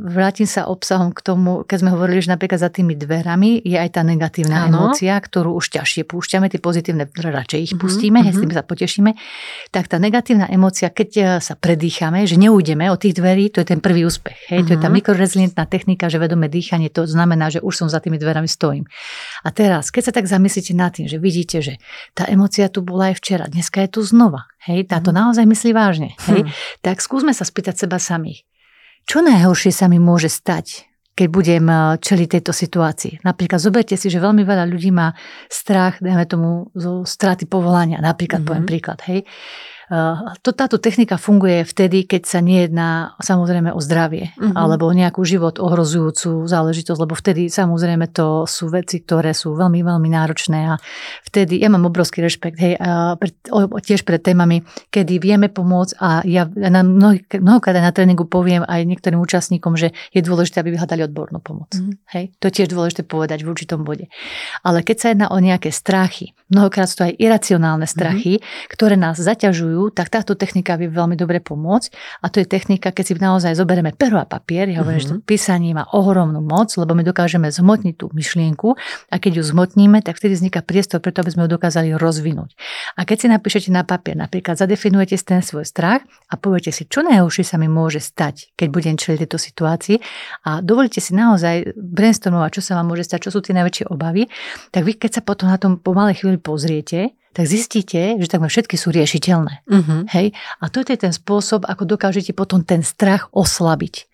[0.00, 3.74] vrátim sa obsahom k tomu, keď sme hovorili hovorili, že napríklad za tými dverami je
[3.74, 4.94] aj tá negatívna ano.
[4.94, 8.38] emócia, ktorú už ťažšie púšťame, tie pozitívne radšej ich mhm, pustíme, mm-hmm.
[8.38, 9.10] s tým sa potešíme.
[9.74, 13.74] Tak tá negatívna emócia, keď e, sa predýchame, že neújdeme od tých dverí, to je
[13.74, 14.54] ten prvý úspech.
[14.54, 14.62] Hej?
[14.62, 14.68] Mm-hmm.
[14.70, 14.96] To je tá mhm.
[15.02, 18.86] mikrorezilientná technika, že vedomé dýchanie, to znamená, že už som za tými dverami stojím.
[19.42, 21.82] A teraz, keď sa tak zamyslíte nad tým, že vidíte, že
[22.14, 24.46] tá emócia tu bola aj včera, dneska je tu znova.
[24.62, 25.16] Hej, táto mm.
[25.18, 26.14] naozaj myslí vážne.
[26.30, 26.50] Hej, hm.
[26.82, 28.42] tak skúsme sa spýtať seba samých.
[29.06, 30.85] Čo najhoršie sa mi môže stať
[31.16, 33.24] keď budem eh, čeliť tejto situácii.
[33.24, 35.16] Napríklad zoberte si, že veľmi veľa ľudí má
[35.48, 37.98] strach, dajme tomu, zo straty povolania.
[38.04, 38.48] Napríklad mm-hmm.
[38.52, 39.24] poviem príklad, hej.
[39.86, 44.58] Eh, to, táto technika funguje vtedy, keď sa nejedná samozrejme o zdravie mm-hmm.
[44.58, 50.08] alebo nejakú život ohrozujúcu záležitosť, lebo vtedy samozrejme to sú veci, ktoré sú veľmi, veľmi
[50.10, 50.82] náročné a
[51.22, 56.02] vtedy ja mám obrovský rešpekt hej, a pre, o, tiež pred témami, kedy vieme pomôcť
[56.02, 60.74] a ja na mnoho, mnohokrát na tréningu poviem aj niektorým účastníkom, že je dôležité, aby
[60.74, 61.70] vyhľadali odbornú pomoc.
[61.78, 62.10] Mm-hmm.
[62.10, 64.10] Hej, to je tiež dôležité povedať v určitom bode.
[64.66, 68.70] Ale keď sa jedná o nejaké strachy, mnohokrát sú to aj iracionálne strachy, mm-hmm.
[68.70, 72.20] ktoré nás zaťažujú tak táto technika vie veľmi dobre pomôcť.
[72.22, 75.10] A to je technika, keď si naozaj zoberieme pero a papier, ja hovorím, mm-hmm.
[75.10, 75.26] že to mhm.
[75.26, 78.78] písanie má ohromnú moc, lebo my dokážeme zhmotniť tú myšlienku
[79.10, 82.54] a keď ju zhmotníme, tak vtedy vzniká priestor preto, aby sme ju dokázali rozvinúť.
[82.98, 87.02] A keď si napíšete na papier, napríklad zadefinujete ten svoj strach a poviete si, čo
[87.02, 89.96] najhoršie sa mi môže stať, keď budem čeliť tejto situácii
[90.46, 94.28] a dovolíte si naozaj brainstormovať, čo sa vám môže stať, čo sú tie najväčšie obavy,
[94.70, 98.80] tak vy keď sa potom na tom pomalej chvíli pozriete, tak zistíte, že takmer všetky
[98.80, 99.68] sú riešiteľné.
[99.68, 100.08] Uh-huh.
[100.08, 100.32] Hej?
[100.56, 104.08] A to je ten spôsob, ako dokážete potom ten strach oslabiť.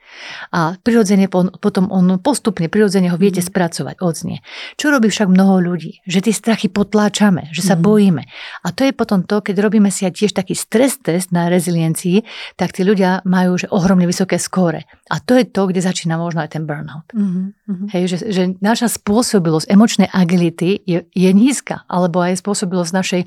[0.53, 3.47] A prirodzene potom on postupne, prirodzene ho viete mm.
[3.49, 4.39] spracovať, odznie.
[4.77, 6.05] Čo robí však mnoho ľudí?
[6.05, 7.83] Že tie strachy potláčame, že sa mm.
[7.83, 8.23] bojíme.
[8.63, 12.23] A to je potom to, keď robíme si aj tiež taký stres test na reziliencii,
[12.61, 14.85] tak tí ľudia majú že ohromne vysoké skóre.
[15.13, 17.07] A to je to, kde začína možno aj ten burnout.
[17.13, 17.89] Mm-hmm.
[17.93, 23.23] Hej, že, že naša spôsobilosť emočnej agility je, je nízka, alebo aj spôsobilosť našej,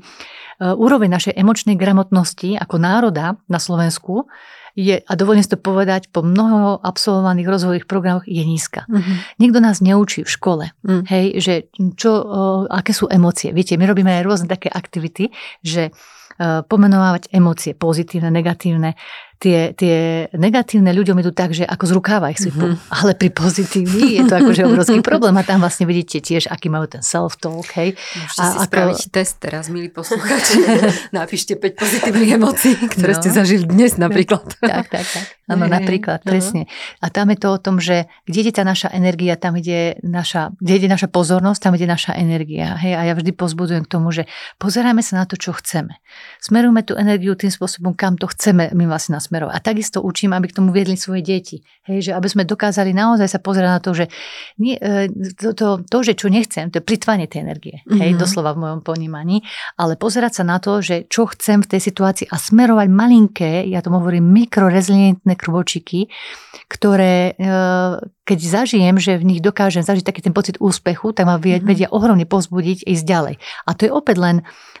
[0.60, 4.28] úroveň našej emočnej gramotnosti ako národa na Slovensku
[4.76, 8.84] je, a dovolím si to povedať, po mnoho absolvovaných rozvojových programoch je nízka.
[8.84, 9.24] Uh-huh.
[9.40, 11.00] Nikto nás neučí v škole, uh-huh.
[11.08, 11.54] hej, že
[11.96, 12.22] čo, o,
[12.68, 13.56] aké sú emócie.
[13.56, 15.32] Viete, my robíme aj rôzne také aktivity,
[15.64, 15.96] že
[16.68, 18.92] pomenovať emócie, pozitívne, negatívne,
[19.38, 22.72] tie, tie negatívne ľuďom idú tak, že ako z rukáva ich sypú.
[22.72, 22.92] Mm-hmm.
[22.92, 26.88] Ale pri pozitívnych je to akože obrovský problém a tam vlastne vidíte tiež, aký majú
[26.88, 27.68] ten self-talk.
[27.76, 28.00] Hej.
[28.00, 28.66] Môžete a si ako...
[28.68, 30.54] spraviť test teraz, milí posluchači.
[31.16, 33.18] Napíšte 5 pozitívnych emócií, ktoré no.
[33.20, 34.56] ste zažili dnes napríklad.
[34.60, 35.26] tak, tak, tak.
[35.46, 36.28] Áno, napríklad, no.
[36.32, 36.66] presne.
[36.98, 40.50] A tam je to o tom, že kde ide tá naša energia, tam ide naša,
[40.58, 42.74] kde ide naša pozornosť, tam ide naša energia.
[42.74, 44.26] Hej, a ja vždy pozbudujem k tomu, že
[44.58, 46.02] pozeráme sa na to, čo chceme.
[46.42, 49.50] Smerujme tú energiu tým spôsobom, kam to chceme my vlastne nasmerovať.
[49.50, 51.66] A takisto učím, aby k tomu viedli svoje deti.
[51.82, 54.06] Hej, že aby sme dokázali naozaj sa pozerať na to, že
[54.62, 57.82] nie, e, to, to, to, že čo nechcem, to je plitvanie tej energie.
[57.82, 57.98] Mm-hmm.
[57.98, 58.18] Hej, mhm.
[58.22, 59.42] doslova v mojom ponímaní.
[59.74, 63.82] Ale pozerať sa na to, že čo chcem v tej situácii a smerovať malinké, ja
[63.82, 66.06] tomu hovorím mikrorezilientné krvočiky,
[66.70, 67.52] ktoré e,
[68.26, 71.62] keď zažijem, že v nich dokážem zažiť taký ten pocit úspechu, tak ma mhm.
[71.62, 73.34] vedia ohromne pozbudiť ísť ďalej.
[73.66, 74.36] A to je opäť len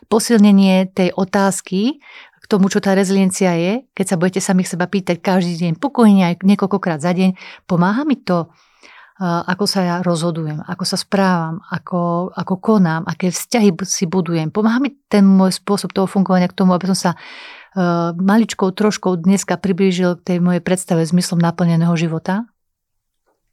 [0.06, 2.02] posilnenie tej otázky,
[2.46, 6.34] tomu, čo tá reziliencia je, keď sa budete samých seba pýtať každý deň, pokojne aj
[6.42, 7.34] niekoľkokrát za deň,
[7.66, 8.50] pomáha mi to,
[9.22, 14.52] ako sa ja rozhodujem, ako sa správam, ako, ako konám, aké vzťahy si budujem.
[14.52, 19.16] Pomáha mi ten môj spôsob toho fungovania k tomu, aby som sa uh, maličkou troškou
[19.16, 22.44] dneska priblížil k tej mojej predstave zmyslom naplneného života.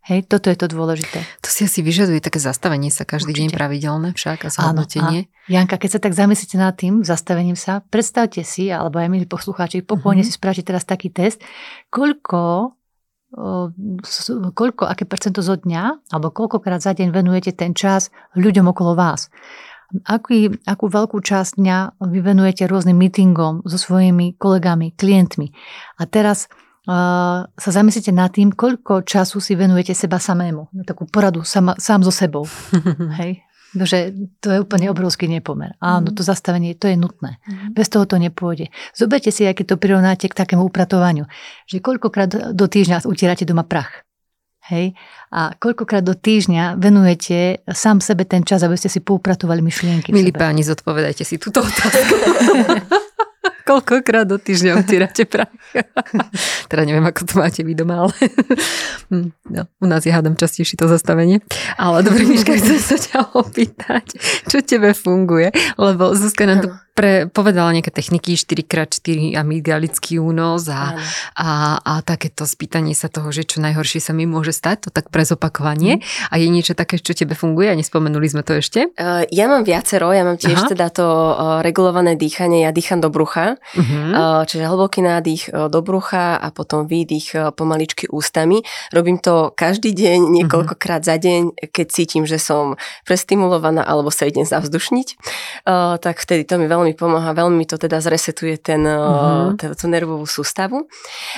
[0.04, 1.24] Hej, toto je to dôležité.
[1.40, 3.40] To si asi vyžaduje také zastavenie sa každý Určite.
[3.48, 5.20] deň pravidelné však a zhodnotenie.
[5.24, 9.08] Áno, a Janka, keď sa tak zamyslíte nad tým zastavením sa, predstavte si, alebo aj
[9.08, 10.36] milí poslucháči, pokojne mm-hmm.
[10.36, 11.40] si spravte teraz taký test,
[11.88, 12.76] koľko
[14.54, 19.34] koľko, aké percento zo dňa, alebo koľkokrát za deň venujete ten čas ľuďom okolo vás.
[20.06, 25.54] Aký, akú veľkú časť dňa vy venujete rôznym meetingom so svojimi kolegami, klientmi.
[26.02, 26.50] A teraz
[26.84, 30.68] sa zamyslite nad tým, koľko času si venujete seba samému.
[30.76, 32.44] Na takú poradu sama, sám so sebou.
[33.20, 33.44] Hej?
[33.74, 35.74] že to je úplne obrovský nepomer.
[35.82, 36.16] Áno, mhm.
[36.16, 37.42] to zastavenie, to je nutné.
[37.42, 37.74] Mm.
[37.74, 38.70] Bez toho to nepôjde.
[38.94, 41.26] Zoberte si, aké to prirovnáte k takému upratovaniu.
[41.66, 44.06] Že koľkokrát do týždňa utierate doma prach.
[44.70, 44.94] Hej?
[45.34, 50.14] A koľkokrát do týždňa venujete sám sebe ten čas, aby ste si poupratovali myšlienky.
[50.14, 52.14] Milí páni, zodpovedajte si túto otázku.
[53.64, 55.48] Koľkokrát do týždňa utírate prach?
[56.72, 58.14] teda neviem, ako to máte vy doma, ale
[59.12, 61.40] hm, no, u nás je hádam častejšie to zastavenie.
[61.80, 64.20] Ale dobrý, Miška, chcem sa ťa opýtať,
[64.52, 70.98] čo tebe funguje, lebo Zuzka nám to pre, povedala nejaké techniky 4x4 amygdalický únos a,
[71.34, 75.10] a, a takéto spýtanie sa toho, že čo najhoršie sa mi môže stať, to tak
[75.10, 76.00] pre zopakovanie.
[76.00, 76.02] Mm.
[76.30, 78.94] A je niečo také, čo tebe funguje a nespomenuli sme to ešte?
[78.94, 80.70] Uh, ja mám viacero, ja mám tiež Aha.
[80.70, 83.94] teda to uh, regulované dýchanie, ja dýcham do brucha, uh-huh.
[84.14, 88.62] uh, čiže hlboký nádych uh, do brucha a potom výdych uh, pomaličky ústami.
[88.94, 91.12] Robím to každý deň, niekoľkokrát uh-huh.
[91.12, 91.42] za deň,
[91.74, 92.78] keď cítim, že som
[93.08, 95.08] prestimulovaná alebo sa idem zavzdušniť,
[95.66, 99.56] uh, tak vtedy to mi veľmi veľmi pomáha, veľmi to teda zresetuje ten, uh-huh.
[99.56, 100.92] tú nervovú sústavu.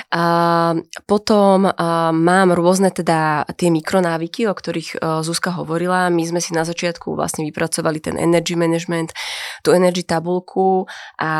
[0.09, 0.73] A
[1.05, 6.09] potom a mám rôzne teda tie mikronávyky, o ktorých Zuzka hovorila.
[6.09, 9.13] My sme si na začiatku vlastne vypracovali ten energy management,
[9.61, 10.89] tú energy tabulku
[11.21, 11.31] a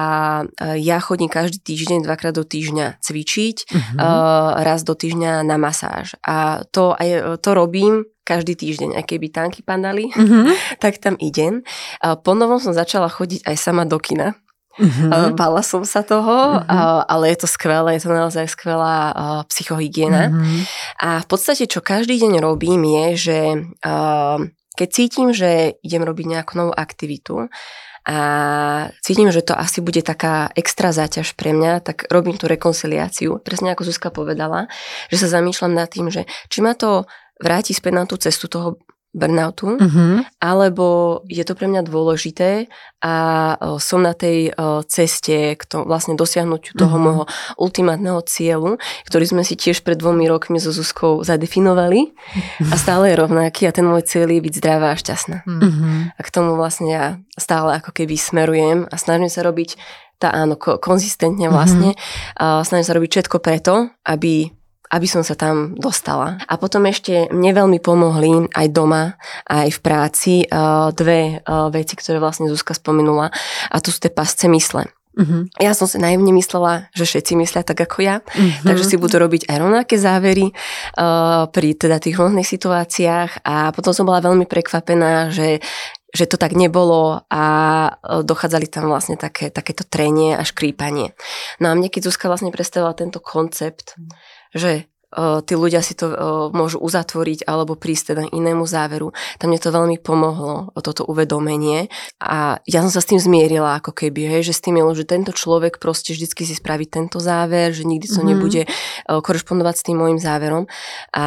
[0.78, 4.62] ja chodím každý týždeň, dvakrát do týždňa cvičiť, uh-huh.
[4.62, 6.14] raz do týždňa na masáž.
[6.22, 10.46] A to, aj, to robím každý týždeň, aj keby tanky padali, mm-hmm.
[10.84, 11.62] tak tam idem.
[12.02, 14.34] Po novom som začala chodiť aj sama do kina.
[14.76, 15.40] Mm-hmm.
[15.40, 17.08] Bala som sa toho, mm-hmm.
[17.08, 19.16] ale je to skvelé, je to naozaj skvelá
[19.48, 20.34] psychohygiena.
[20.34, 20.60] Mm-hmm.
[21.00, 23.40] A v podstate, čo každý deň robím, je, že
[24.76, 27.48] keď cítim, že idem robiť nejakú novú aktivitu,
[28.06, 28.20] a
[29.02, 33.42] cítim, že to asi bude taká extra záťaž pre mňa, tak robím tú rekonciliáciu.
[33.42, 34.70] Presne ako Zuzka povedala,
[35.10, 37.10] že sa zamýšľam nad tým, že či ma to
[37.42, 38.80] vráti späť na tú cestu toho
[39.16, 40.44] burnoutu, mm-hmm.
[40.44, 42.68] alebo je to pre mňa dôležité
[43.00, 43.16] a
[43.80, 44.52] som na tej
[44.92, 47.00] ceste k to, vlastne dosiahnutiu toho mm-hmm.
[47.00, 47.24] môjho
[47.56, 48.76] ultimátneho cieľu,
[49.08, 52.12] ktorý sme si tiež pred dvomi rokmi so Zuzkou zadefinovali
[52.68, 55.48] a stále je rovnaký a ten môj cieľ je byť zdravá a šťastná.
[55.48, 55.96] Mm-hmm.
[56.12, 57.06] A k tomu vlastne ja
[57.40, 59.80] stále ako keby smerujem a snažím sa robiť
[60.20, 62.40] tá áno, konzistentne vlastne, mm-hmm.
[62.40, 64.52] a snažím sa robiť všetko preto, aby
[64.92, 66.38] aby som sa tam dostala.
[66.46, 69.18] A potom ešte mne veľmi pomohli aj doma,
[69.50, 73.34] aj v práci uh, dve uh, veci, ktoré vlastne Zuzka spomenula
[73.70, 74.86] a to sú tie pasce mysle.
[75.16, 75.48] Uh-huh.
[75.64, 78.68] Ja som si naivne myslela, že všetci myslia tak ako ja, uh-huh.
[78.68, 83.96] takže si budú robiť aj rovnaké závery uh, pri teda tých rôznych situáciách a potom
[83.96, 85.64] som bola veľmi prekvapená, že
[86.16, 87.46] že to tak nebolo a
[88.24, 91.12] dochádzali tam vlastne také, takéto trenie a škrípanie.
[91.60, 94.00] No a mne keď Zuzka vlastne predstavila tento koncept,
[94.56, 94.88] že
[95.48, 96.12] tí ľudia si to
[96.52, 99.16] môžu uzatvoriť alebo prísť teda inému záveru.
[99.40, 101.88] Tam mne to veľmi pomohlo, toto uvedomenie
[102.20, 105.06] a ja som sa s tým zmierila ako keby, hej, že s tým je, že
[105.08, 108.28] tento človek proste vždycky si spraví tento záver, že nikdy to mm-hmm.
[108.28, 108.62] nebude
[109.08, 110.68] korešpondovať s tým môjim záverom
[111.16, 111.26] a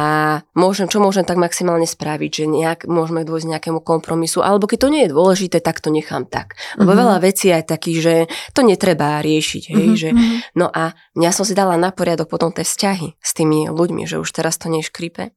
[0.53, 4.89] môžem, čo môžem tak maximálne spraviť, že nejak, môžeme dôjsť nejakému kompromisu, alebo keď to
[4.93, 6.53] nie je dôležité, tak to nechám tak.
[6.77, 7.01] Lebo mm-hmm.
[7.01, 8.15] veľa vecí je takých, že
[8.53, 9.97] to netreba riešiť, hej, mm-hmm.
[9.97, 10.09] že
[10.53, 14.19] no a ja som si dala na poriadok potom tie vzťahy s tými ľuďmi, že
[14.19, 15.31] už teraz to neškripe.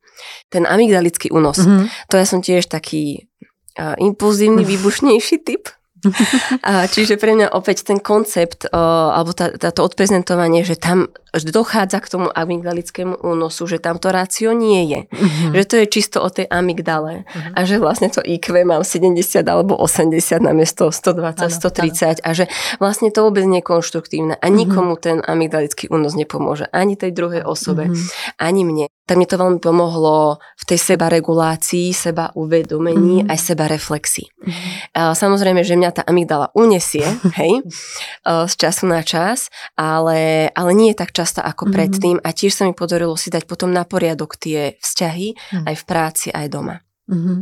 [0.51, 2.11] Ten amygdalický únos, mm-hmm.
[2.11, 3.31] to ja som tiež taký
[3.79, 5.71] uh, impulzívny, výbušnejší typ,
[6.69, 12.11] a čiže pre mňa opäť ten koncept, alebo tá, táto odprezentovanie, že tam dochádza k
[12.13, 15.01] tomu amygdalickému únosu, že tam to rácio nie je.
[15.09, 15.57] Uh-huh.
[15.57, 17.25] Že to je čisto o tej amygdale.
[17.25, 17.57] Uh-huh.
[17.57, 22.21] A že vlastne to IQ mám 70 alebo 80 namiesto 120, ano, 130 ano.
[22.21, 22.45] a že
[22.77, 25.05] vlastne to vôbec nie je konštruktívne a nikomu uh-huh.
[25.09, 26.69] ten amygdalický únos nepomôže.
[26.69, 28.37] Ani tej druhej osobe, uh-huh.
[28.37, 28.92] ani mne.
[29.03, 33.33] Tak mi to veľmi pomohlo v tej seba regulácii, seba uvedomení, mm-hmm.
[33.35, 34.31] aj seba reflexii.
[34.31, 35.15] Mm-hmm.
[35.19, 37.05] Samozrejme, že mňa tá amygdala unesie,
[37.41, 37.67] hej,
[38.25, 41.75] z času na čas, ale, ale nie je tak často ako mm-hmm.
[41.75, 45.67] predtým a tiež sa mi podarilo si dať potom na poriadok tie vzťahy mm-hmm.
[45.67, 46.79] aj v práci, aj doma.
[47.13, 47.39] Mm-hmm.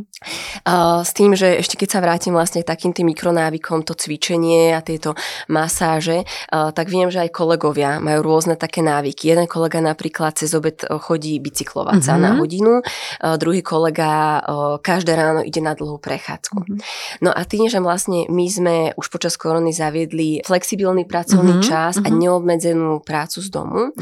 [0.67, 4.75] Uh, s tým, že ešte keď sa vrátim vlastne k takým tým mikronávykom, to cvičenie
[4.75, 5.15] a tieto
[5.47, 9.31] masáže, uh, tak viem, že aj kolegovia majú rôzne také návyky.
[9.31, 12.19] Jeden kolega napríklad cez obed chodí bicyklovať mm-hmm.
[12.19, 16.59] na hodinu, uh, druhý kolega uh, každé ráno ide na dlhú prechádzku.
[16.59, 16.79] Mm-hmm.
[17.23, 22.09] No a tým, že vlastne my sme už počas korony zaviedli flexibilný pracovný čas a
[22.11, 23.93] neobmedzenú prácu z domu,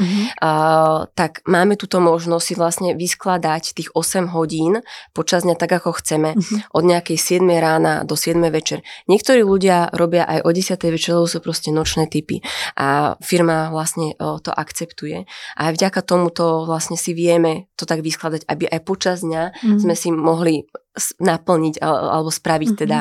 [1.13, 4.81] tak máme túto možnosť si vlastne vyskladať tých 8 hodín
[5.13, 6.71] počas dňa tak, ako chceme, uh-huh.
[6.71, 8.79] od nejakej 7 rána do 7 večer.
[9.11, 12.39] Niektorí ľudia robia aj o 10 večer, lebo sú proste nočné typy
[12.79, 15.27] a firma vlastne to akceptuje.
[15.59, 19.79] A aj vďaka tomuto vlastne si vieme to tak vyskladať, aby aj počas dňa uh-huh.
[19.83, 20.63] sme si mohli
[20.99, 22.83] naplniť alebo spraviť mm-hmm.
[22.83, 22.99] teda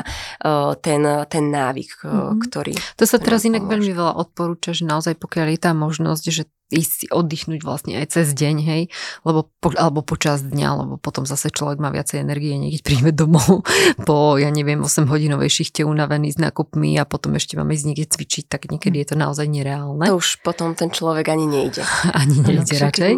[0.79, 2.39] ten, ten návyk, mm-hmm.
[2.47, 2.73] ktorý...
[3.01, 6.93] To sa teraz inak veľmi veľa odporúča, že naozaj pokiaľ je tá možnosť, že ísť
[6.93, 8.83] si oddychnúť vlastne aj cez deň, hej,
[9.25, 13.65] lebo po, alebo počas dňa, lebo potom zase človek má viacej energie, niekedy príjme domov
[14.09, 18.07] po, ja neviem, 8 hodinovej šichte unavený s nákupmi a potom ešte máme ísť niekde
[18.13, 20.05] cvičiť, tak niekedy je to naozaj nereálne.
[20.05, 21.81] To už potom ten človek ani nejde.
[22.21, 23.13] ani nejde no, radšej.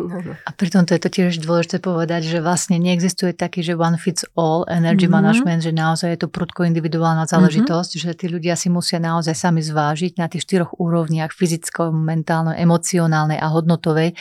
[0.46, 4.22] A pritom to je to tiež dôležité povedať, že vlastne neexistuje taký, že one fits
[4.38, 5.18] all energy mm-hmm.
[5.18, 8.06] management, že naozaj je to prudko individuálna záležitosť, mm-hmm.
[8.14, 13.39] že tí ľudia si musia naozaj sami zvážiť na tých štyroch úrovniach fyzickom, mentálnej, emocionálnej
[13.40, 14.12] a hodnotovej,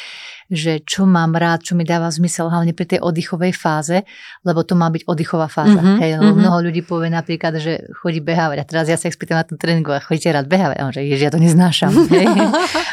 [0.49, 4.01] že čo mám rád, čo mi dáva zmysel hlavne pri tej oddychovej fáze,
[4.41, 5.77] lebo to má byť oddychová fáza.
[5.77, 6.39] Mm-hmm, hej, mm-hmm.
[6.41, 9.61] mnoho ľudí povie napríklad, že chodí behávať a teraz ja sa ich spýtam na tom
[9.61, 10.81] tréningu a chodíte rád behávať.
[10.81, 11.93] A on že ježi, ja to neznášam.
[12.15, 12.25] Hej.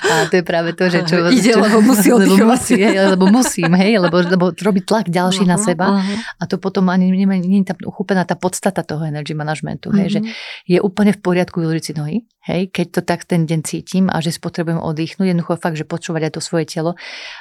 [0.07, 1.33] A to je práve to, že čo...
[1.33, 5.45] Ide, čo, lebo musí lebo, musí, hej, lebo musím, hej, lebo, lebo robí tlak ďalší
[5.45, 6.41] uh-huh, na seba uh-huh.
[6.41, 10.09] a to potom ani nie, nie je tam uchopená tá podstata toho energy managementu, hej,
[10.09, 10.15] uh-huh.
[10.15, 10.21] že
[10.67, 12.17] je úplne v poriadku vyložiť si nohy,
[12.47, 15.85] hej, keď to tak ten deň cítim a že si potrebujem oddychnúť, jednoducho fakt, že
[15.87, 16.95] počúvať aj to svoje telo,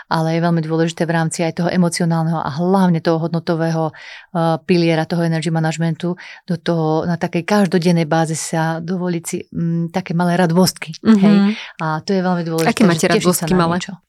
[0.10, 5.06] ale je veľmi dôležité v rámci aj toho emocionálneho a hlavne toho hodnotového uh, piliera
[5.06, 6.18] toho energy managementu
[6.50, 10.98] do toho na takej každodennej báze sa dovoliť si um, také malé radostky.
[11.00, 11.22] Mm-hmm.
[11.22, 11.36] Hej?
[11.82, 12.74] A to je veľmi dôležité.
[12.74, 13.78] Aké máte radostky malé?
[13.78, 14.05] Niečo.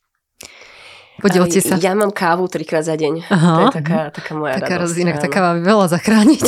[1.16, 1.80] Podielte sa.
[1.80, 3.32] Ja mám kávu trikrát za deň.
[3.32, 3.52] Aha.
[3.56, 4.96] To je taká, taká moja taká radosť.
[5.00, 6.44] Inak taká má veľa zachrániť.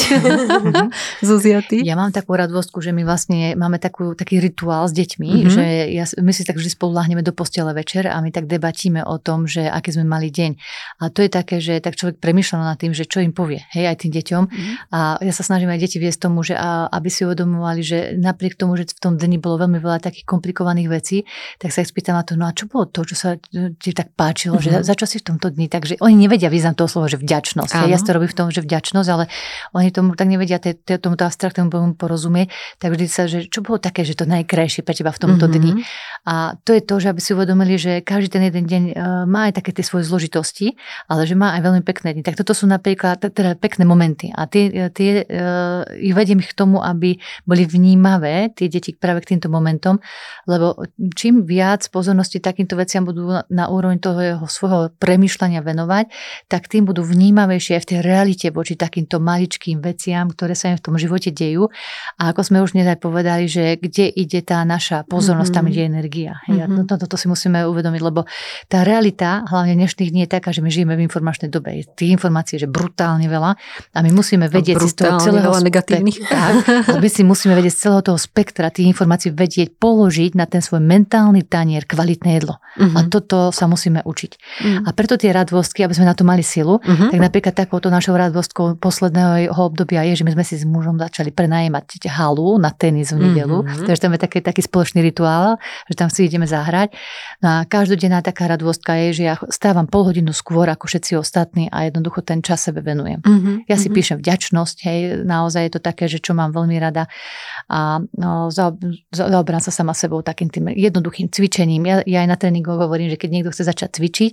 [1.28, 1.80] Zuziaty.
[1.88, 5.52] Ja mám takú radostku, že my vlastne máme takú, taký rituál s deťmi, mm-hmm.
[5.52, 9.00] že ja, my si tak vždy spolu láhneme do postele večer a my tak debatíme
[9.08, 10.52] o tom, že aký sme mali deň.
[11.00, 13.88] A to je také, že tak človek premýšľa nad tým, že čo im povie, hej,
[13.88, 14.42] aj tým deťom.
[14.44, 14.74] Mm-hmm.
[14.92, 18.60] A ja sa snažím aj deti viesť tomu, že a, aby si uvedomovali, že napriek
[18.60, 21.24] tomu, že v tom dni bolo veľmi veľa takých komplikovaných vecí,
[21.56, 23.40] tak sa ich spýtam na to, no a čo bolo to, čo sa
[23.80, 24.82] ti tak páčilo, mm-hmm.
[24.82, 25.70] že za čo si v tomto dni.
[25.70, 27.88] Takže oni nevedia význam toho slova, že vďačnosť.
[27.88, 29.24] Ja to robím v tom, že vďačnosť, ale
[29.72, 30.58] oni tomu tak nevedia
[30.98, 32.50] tomuto abstraktnému porozumieť.
[32.82, 35.62] Tak vždy sa, že čo bolo také, že to najkrajšie pre teba v tomto mm-hmm.
[35.62, 35.72] dni.
[36.26, 38.94] A to je to, že aby si uvedomili, že každý ten jeden deň e,
[39.24, 40.74] má aj také tie svoje zložitosti,
[41.06, 42.22] ale že má aj veľmi pekné dni.
[42.26, 44.34] Tak toto sú napríklad teda pekné momenty.
[44.34, 49.22] A tie, e, tie, uh, ich vediem k tomu, aby boli vnímavé tie deti práve
[49.24, 50.00] k týmto momentom,
[50.48, 50.80] lebo
[51.14, 56.10] čím viac pozornosti takýmto veciam budú na úrovni toho jeho svojho premyšľania venovať,
[56.48, 60.78] tak tým budú vnímavejšie aj v tej realite voči takýmto maličkým veciam, ktoré sa im
[60.80, 61.68] v tom živote dejú.
[62.18, 65.68] A ako sme už dnes aj povedali, že kde ide tá naša pozornosť, mm-hmm.
[65.68, 66.32] tam ide energia.
[66.48, 66.88] Hej, mm-hmm.
[66.88, 68.24] toto, toto si musíme uvedomiť, lebo
[68.66, 71.76] tá realita, hlavne dnešných dní je taká, že my žijeme v informačnej dobe.
[71.78, 73.50] Je tých informácií, že brutálne veľa
[73.94, 76.18] a my musíme vedieť si z toho celého negatívnych.
[76.24, 76.52] Tak,
[77.02, 80.80] my si musíme vedieť z celého toho spektra tých informácií vedieť položiť na ten svoj
[80.80, 82.62] mentálny tanier kvalitné jedlo.
[82.78, 82.96] Mm-hmm.
[82.96, 84.37] A toto sa musíme učiť.
[84.38, 84.86] Mm-hmm.
[84.86, 87.10] A preto tie radvostky, aby sme na to mali silu, mm-hmm.
[87.12, 91.34] tak napríklad takouto našou radvostkou posledného obdobia je, že my sme si s mužom začali
[91.34, 93.62] prenajímať halu na tenis v nedelu.
[93.62, 93.86] Mm-hmm.
[93.86, 95.60] Takže tam je taký, taký spoločný rituál,
[95.90, 96.94] že tam si ideme zahrať.
[97.44, 101.68] No a každodenná taká radvostka je, že ja stávam pol hodinu skôr ako všetci ostatní
[101.68, 103.20] a jednoducho ten čas sebe venujem.
[103.20, 103.68] Mm-hmm.
[103.68, 103.96] Ja si mm-hmm.
[103.96, 107.10] píšem vďačnosť, hej, naozaj je to také, že čo mám veľmi rada
[107.68, 108.48] a no,
[109.12, 111.82] zaoberám sa sama sebou takým tým jednoduchým cvičením.
[111.84, 114.27] Ja, ja aj na tréningu hovorím, že keď niekto chce začať cvičiť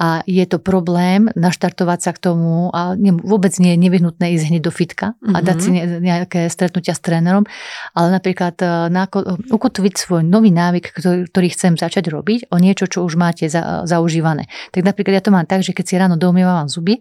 [0.00, 4.44] a je to problém naštartovať sa k tomu a ne, vôbec nie je nevyhnutné ísť
[4.52, 5.34] hneď do fitka mm-hmm.
[5.34, 6.02] a dať si mhm.
[6.02, 7.44] nejaké stretnutia s trénerom,
[7.92, 12.88] ale napríklad e, náko, ukotviť svoj nový návyk, ktorý, ktorý chcem začať robiť o niečo,
[12.88, 14.48] čo už máte za, zaužívané.
[14.72, 16.98] Tak napríklad ja to mám tak, že keď si ráno domývam zuby,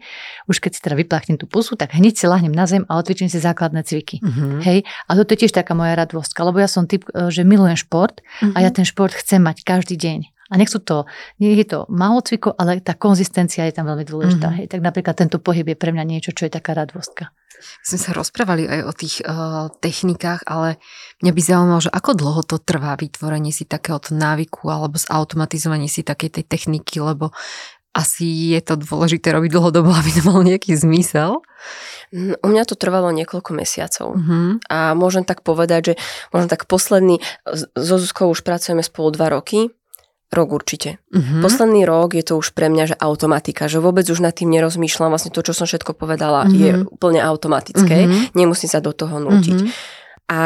[0.49, 3.31] už keď si teda vypláchnem tú pusu, tak hneď si lahnem na zem a odvičím
[3.31, 4.21] si základné cviky.
[4.21, 4.61] Mm-hmm.
[4.61, 4.79] Hej?
[5.07, 8.21] A to je tiež taká moja radostka, lebo ja som typ, e, že milujem šport
[8.21, 8.53] mm-hmm.
[8.53, 8.75] a ja mhm.
[8.81, 11.09] ten šport chcem mať každý deň A nech sú to,
[11.41, 14.53] nie je to málo cvikov, ale tá konzistencia je tam veľmi dôležitá.
[14.53, 14.59] Mm-hmm.
[14.61, 14.71] Hej.
[14.77, 17.33] Tak napríklad tento pohyb je pre mňa niečo, čo je taká radostka.
[17.81, 20.77] Sme sa rozprávali aj o tých uh, technikách, ale
[21.25, 26.05] mňa by zaujímalo, že ako dlho to trvá vytvorenie si takéhoto návyku alebo zautomatizovanie si
[26.05, 27.33] takej tej techniky, lebo
[27.95, 31.41] asi je to dôležité robiť dlhodobo, aby to mal nejaký zmysel.
[32.11, 34.13] Mm, u mňa to trvalo niekoľko mesiacov.
[34.13, 34.61] Uh-huh.
[34.69, 35.93] A môžem tak povedať, že
[36.29, 37.23] možno tak posledný,
[37.73, 39.73] so Zuzkou už pracujeme spolu dva roky,
[40.33, 40.97] Rok určite.
[41.13, 41.45] Uh-huh.
[41.45, 45.13] Posledný rok je to už pre mňa, že automatika, že vôbec už nad tým nerozmýšľam,
[45.13, 46.57] vlastne to, čo som všetko povedala, uh-huh.
[46.57, 48.33] je úplne automatické, uh-huh.
[48.33, 49.59] nemusím sa do toho nútiť.
[49.61, 49.71] Uh-huh.
[50.25, 50.39] A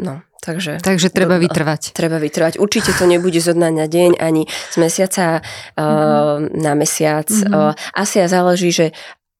[0.00, 0.80] no, takže...
[0.80, 1.92] Takže treba vytrvať.
[1.92, 2.56] Treba vytrvať.
[2.56, 7.28] Určite to nebude zo dňa na deň, ani z mesiaca uh, na mesiac.
[7.28, 7.76] Uh-huh.
[7.76, 8.96] Uh, asi aj záleží, že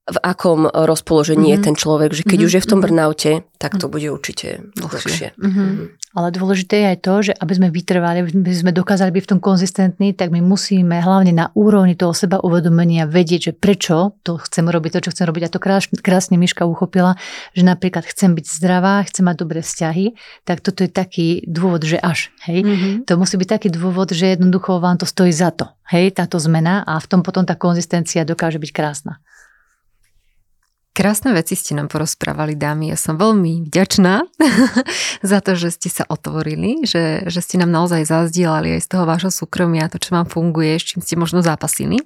[0.07, 1.63] v akom rozpoložení mm-hmm.
[1.63, 2.47] je ten človek, že keď mm-hmm.
[2.47, 5.35] už je v tom brnaute, tak to bude určite dlhšie.
[5.35, 5.99] Mm-hmm.
[6.17, 9.41] Ale dôležité je aj to, že aby sme vytrvali, aby sme dokázali byť v tom
[9.43, 14.65] konzistentní, tak my musíme hlavne na úrovni toho seba uvedomenia vedieť, že prečo to chcem
[14.71, 15.43] robiť, to, čo chcem robiť.
[15.45, 17.19] A to krásne, krásne Miška uchopila,
[17.53, 22.01] že napríklad chcem byť zdravá, chcem mať dobré vzťahy, tak toto je taký dôvod, že
[22.01, 22.33] až.
[22.49, 22.65] Hej?
[22.65, 22.95] Mm-hmm.
[23.11, 25.69] To musí byť taký dôvod, že jednoducho vám to stojí za to.
[25.91, 29.21] Hej, táto zmena a v tom potom tá konzistencia dokáže byť krásna.
[30.97, 32.89] Krásne veci ste nám porozprávali, dámy.
[32.89, 34.25] Ja som veľmi vďačná
[35.37, 39.05] za to, že ste sa otvorili, že, že ste nám naozaj zazdielali aj z toho
[39.05, 42.01] vášho súkromia, to, čo vám funguje, s čím ste možno zápasili.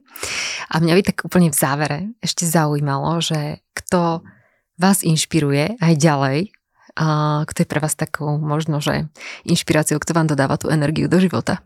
[0.75, 4.27] A mňa by tak úplne v závere ešte zaujímalo, že kto
[4.75, 6.51] vás inšpiruje aj ďalej,
[6.99, 7.07] a
[7.47, 9.07] kto je pre vás takou možno, že
[9.47, 11.63] inšpiráciou, kto vám dodáva tú energiu do života?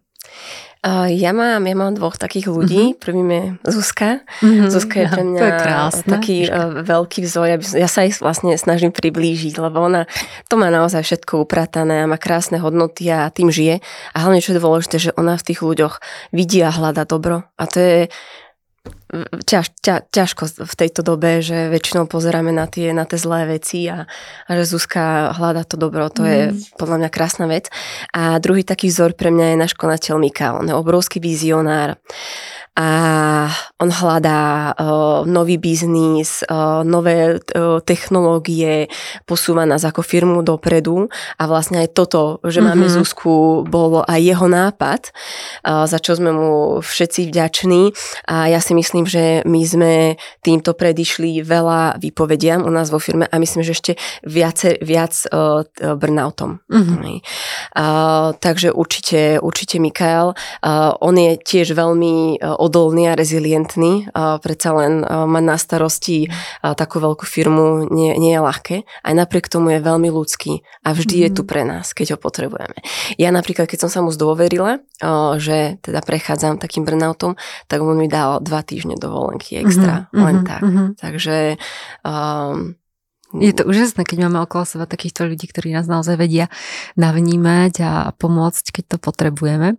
[1.08, 2.92] Ja mám, ja mám dvoch takých ľudí.
[2.92, 3.00] Mm-hmm.
[3.00, 4.20] Prvým je Zuzka.
[4.44, 4.68] Mm-hmm.
[4.68, 7.46] Zuzka je pre mňa je krásne, taký uh, veľký vzor.
[7.48, 10.04] Ja, ja sa ich vlastne snažím priblížiť, lebo ona
[10.52, 13.80] to má naozaj všetko upratané a má krásne hodnoty a tým žije.
[14.12, 16.04] A hlavne, čo je dôležité, že ona v tých ľuďoch
[16.36, 17.48] vidí a hľada dobro.
[17.56, 18.12] A to je
[19.46, 23.86] ťaž, ťa, ťažko v tejto dobe, že väčšinou pozeráme na tie, na tie zlé veci
[23.86, 24.04] a,
[24.44, 26.28] a že Zuzka hľada to dobro, to mm.
[26.28, 26.40] je
[26.76, 27.70] podľa mňa krásna vec.
[28.12, 31.96] A druhý taký vzor pre mňa je náš konateľ Mika, on je obrovský vizionár
[32.74, 32.88] a
[33.78, 38.90] on hľadá uh, nový biznis, uh, nové uh, technológie,
[39.30, 41.06] posúva nás ako firmu dopredu
[41.38, 42.66] a vlastne aj toto, že mm-hmm.
[42.66, 45.14] máme Zuzku, bolo aj jeho nápad,
[45.62, 47.94] uh, za čo sme mu všetci vďační
[48.26, 49.92] a ja si myslím, že my sme
[50.42, 53.92] týmto predišli veľa vypovediam u nás vo firme a myslím, že ešte
[54.26, 55.62] viac, viac uh,
[55.94, 56.60] burnoutom.
[56.66, 57.22] Mm-hmm.
[57.74, 64.10] Uh, takže určite, určite Mikael, uh, on je tiež veľmi uh, odolný a rezilientný.
[64.14, 66.26] Predsa len mať na starosti
[66.62, 68.76] takú veľkú firmu nie, nie je ľahké.
[69.04, 71.22] Aj napriek tomu je veľmi ľudský a vždy mm.
[71.22, 71.48] je tu mhm.
[71.48, 72.78] pre nás, keď ho potrebujeme.
[73.20, 74.80] Ja napríklad, keď som sa mu zdôverila,
[75.38, 77.36] že teda prechádzam takým burnoutom,
[77.68, 80.62] tak on mi dal dva týždne dovolenky extra, mm-hmm, len tak.
[80.64, 80.88] Mm-hmm.
[80.96, 81.36] Takže
[82.02, 82.74] um,
[83.34, 86.46] je to úžasné, keď máme okolo seba takýchto ľudí, ktorí nás naozaj vedia
[86.94, 89.74] navnímať a pomôcť, keď to potrebujeme.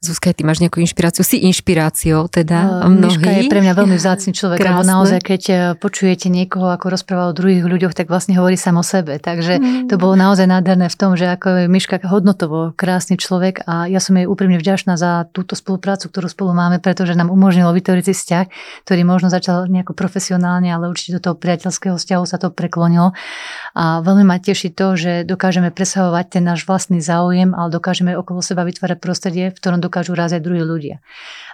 [0.00, 1.20] Zuzka, ty máš nejakú inšpiráciu?
[1.20, 3.20] Si inšpiráciou teda uh, mnohých.
[3.20, 4.80] Miška je pre mňa veľmi vzácný človek, Krásne.
[4.80, 8.80] lebo naozaj, keď e, počujete niekoho, ako rozprával o druhých ľuďoch, tak vlastne hovorí sám
[8.80, 9.20] o sebe.
[9.20, 9.92] Takže mm.
[9.92, 14.00] to bolo naozaj nádherné v tom, že ako je Miška hodnotovo krásny človek a ja
[14.00, 18.16] som jej úprimne vďačná za túto spoluprácu, ktorú spolu máme, pretože nám umožnilo vytvoriť si
[18.16, 18.44] vzťah,
[18.88, 23.12] ktorý možno začal nejako profesionálne, ale určite do toho priateľského vzťahu sa to preklonilo.
[23.76, 28.40] A veľmi ma teší to, že dokážeme presahovať ten náš vlastný záujem, ale dokážeme okolo
[28.40, 31.02] seba vytvárať prostredie, v ktorom dokážu rázať druhí ľudia.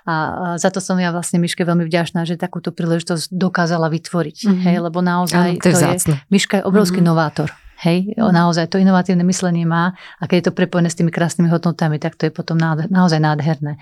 [0.05, 4.39] A za to som ja vlastne Miške veľmi vďačná, že takúto príležitosť dokázala vytvoriť.
[4.45, 4.65] Mm-hmm.
[4.69, 7.11] Hej, lebo naozaj to, je, to je Miška je obrovský mm-hmm.
[7.11, 7.49] novátor.
[7.77, 8.33] Hej, mm.
[8.33, 12.17] naozaj to inovatívne myslenie má a keď je to prepojené s tými krásnymi hodnotami, tak
[12.17, 13.77] to je potom naozaj nádherné.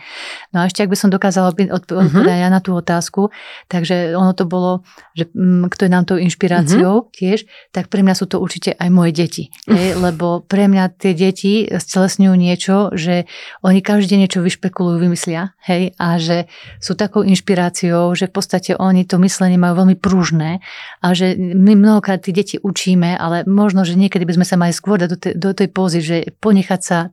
[0.51, 1.71] No a ešte ak by som dokázala mhm.
[1.71, 2.43] odpovedať mm-hmm.
[2.43, 3.31] ja na tú otázku,
[3.71, 4.83] takže ono to bolo,
[5.15, 7.15] že mm, kto je nám tou inšpiráciou mm-hmm.
[7.15, 7.39] tiež,
[7.71, 9.45] tak pre mňa sú to určite aj moje deti.
[9.71, 13.31] Hej, lebo pre mňa tie deti stelesňujú niečo, že
[13.63, 16.51] oni každý deň niečo vyšpekulujú, vymyslia, hej, a že
[16.83, 20.59] sú takou inšpiráciou, že v podstate oni to myslenie majú veľmi pružné
[20.99, 24.73] a že my mnohokrát tie deti učíme, ale možno že niekedy by sme sa mali
[24.73, 27.13] skôr dať do, te, do tej pózy, že ponechať sa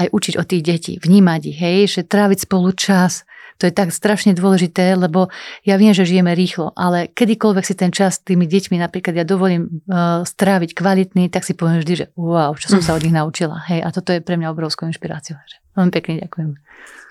[0.00, 3.24] aj učiť od tých detí, vnímať ich, hej, že tráviť spolu čas,
[3.56, 5.32] to je tak strašne dôležité, lebo
[5.64, 9.24] ja viem, že žijeme rýchlo, ale kedykoľvek si ten čas s tými deťmi, napríklad ja
[9.24, 13.16] dovolím uh, stráviť kvalitný, tak si poviem vždy, že wow, čo som sa od nich
[13.16, 13.64] naučila.
[13.72, 15.40] Hej, a toto je pre mňa obrovskou inšpiráciou.
[15.72, 16.50] Veľmi pekne ďakujem.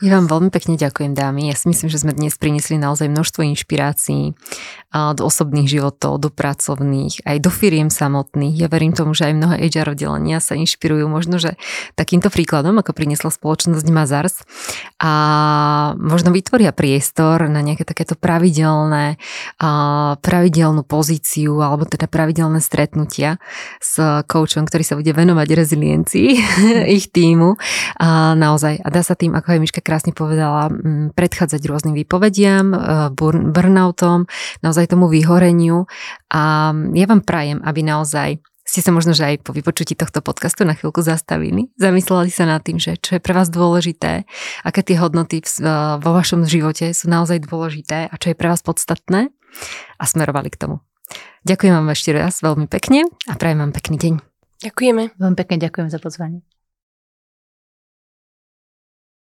[0.03, 1.47] Ja vám veľmi pekne ďakujem, dámy.
[1.47, 4.35] Ja si myslím, že sme dnes priniesli naozaj množstvo inšpirácií
[4.95, 8.55] do osobných životov, do pracovných, aj do firiem samotných.
[8.59, 11.59] Ja verím tomu, že aj mnohé HR oddelenia sa inšpirujú možno, že
[11.99, 14.43] takýmto príkladom, ako priniesla spoločnosť Mazars
[14.99, 15.11] a
[15.99, 19.19] možno vytvoria priestor na nejaké takéto pravidelné,
[20.19, 23.39] pravidelnú pozíciu alebo teda pravidelné stretnutia
[23.83, 26.29] s koučom, ktorý sa bude venovať reziliencii
[26.99, 27.59] ich týmu.
[27.99, 30.67] A naozaj, a dá sa tým, ako aj Miška krásne povedala,
[31.15, 32.77] predchádzať rôznym výpovediam, e,
[33.49, 34.27] burnoutom,
[34.59, 35.87] naozaj tomu vyhoreniu.
[36.29, 40.65] A ja vám prajem, aby naozaj ste sa možno, že aj po vypočutí tohto podcastu
[40.65, 44.25] na chvíľku zastavili, zamysleli sa nad tým, že čo je pre vás dôležité,
[44.65, 45.45] aké tie hodnoty
[46.01, 49.29] vo vašom živote sú naozaj dôležité a čo je pre vás podstatné
[50.01, 50.75] a smerovali k tomu.
[51.45, 54.13] Ďakujem vám ešte raz veľmi pekne a prajem vám pekný deň.
[54.65, 55.13] Ďakujeme.
[55.13, 56.54] Veľmi pekne ďakujem za pozvanie.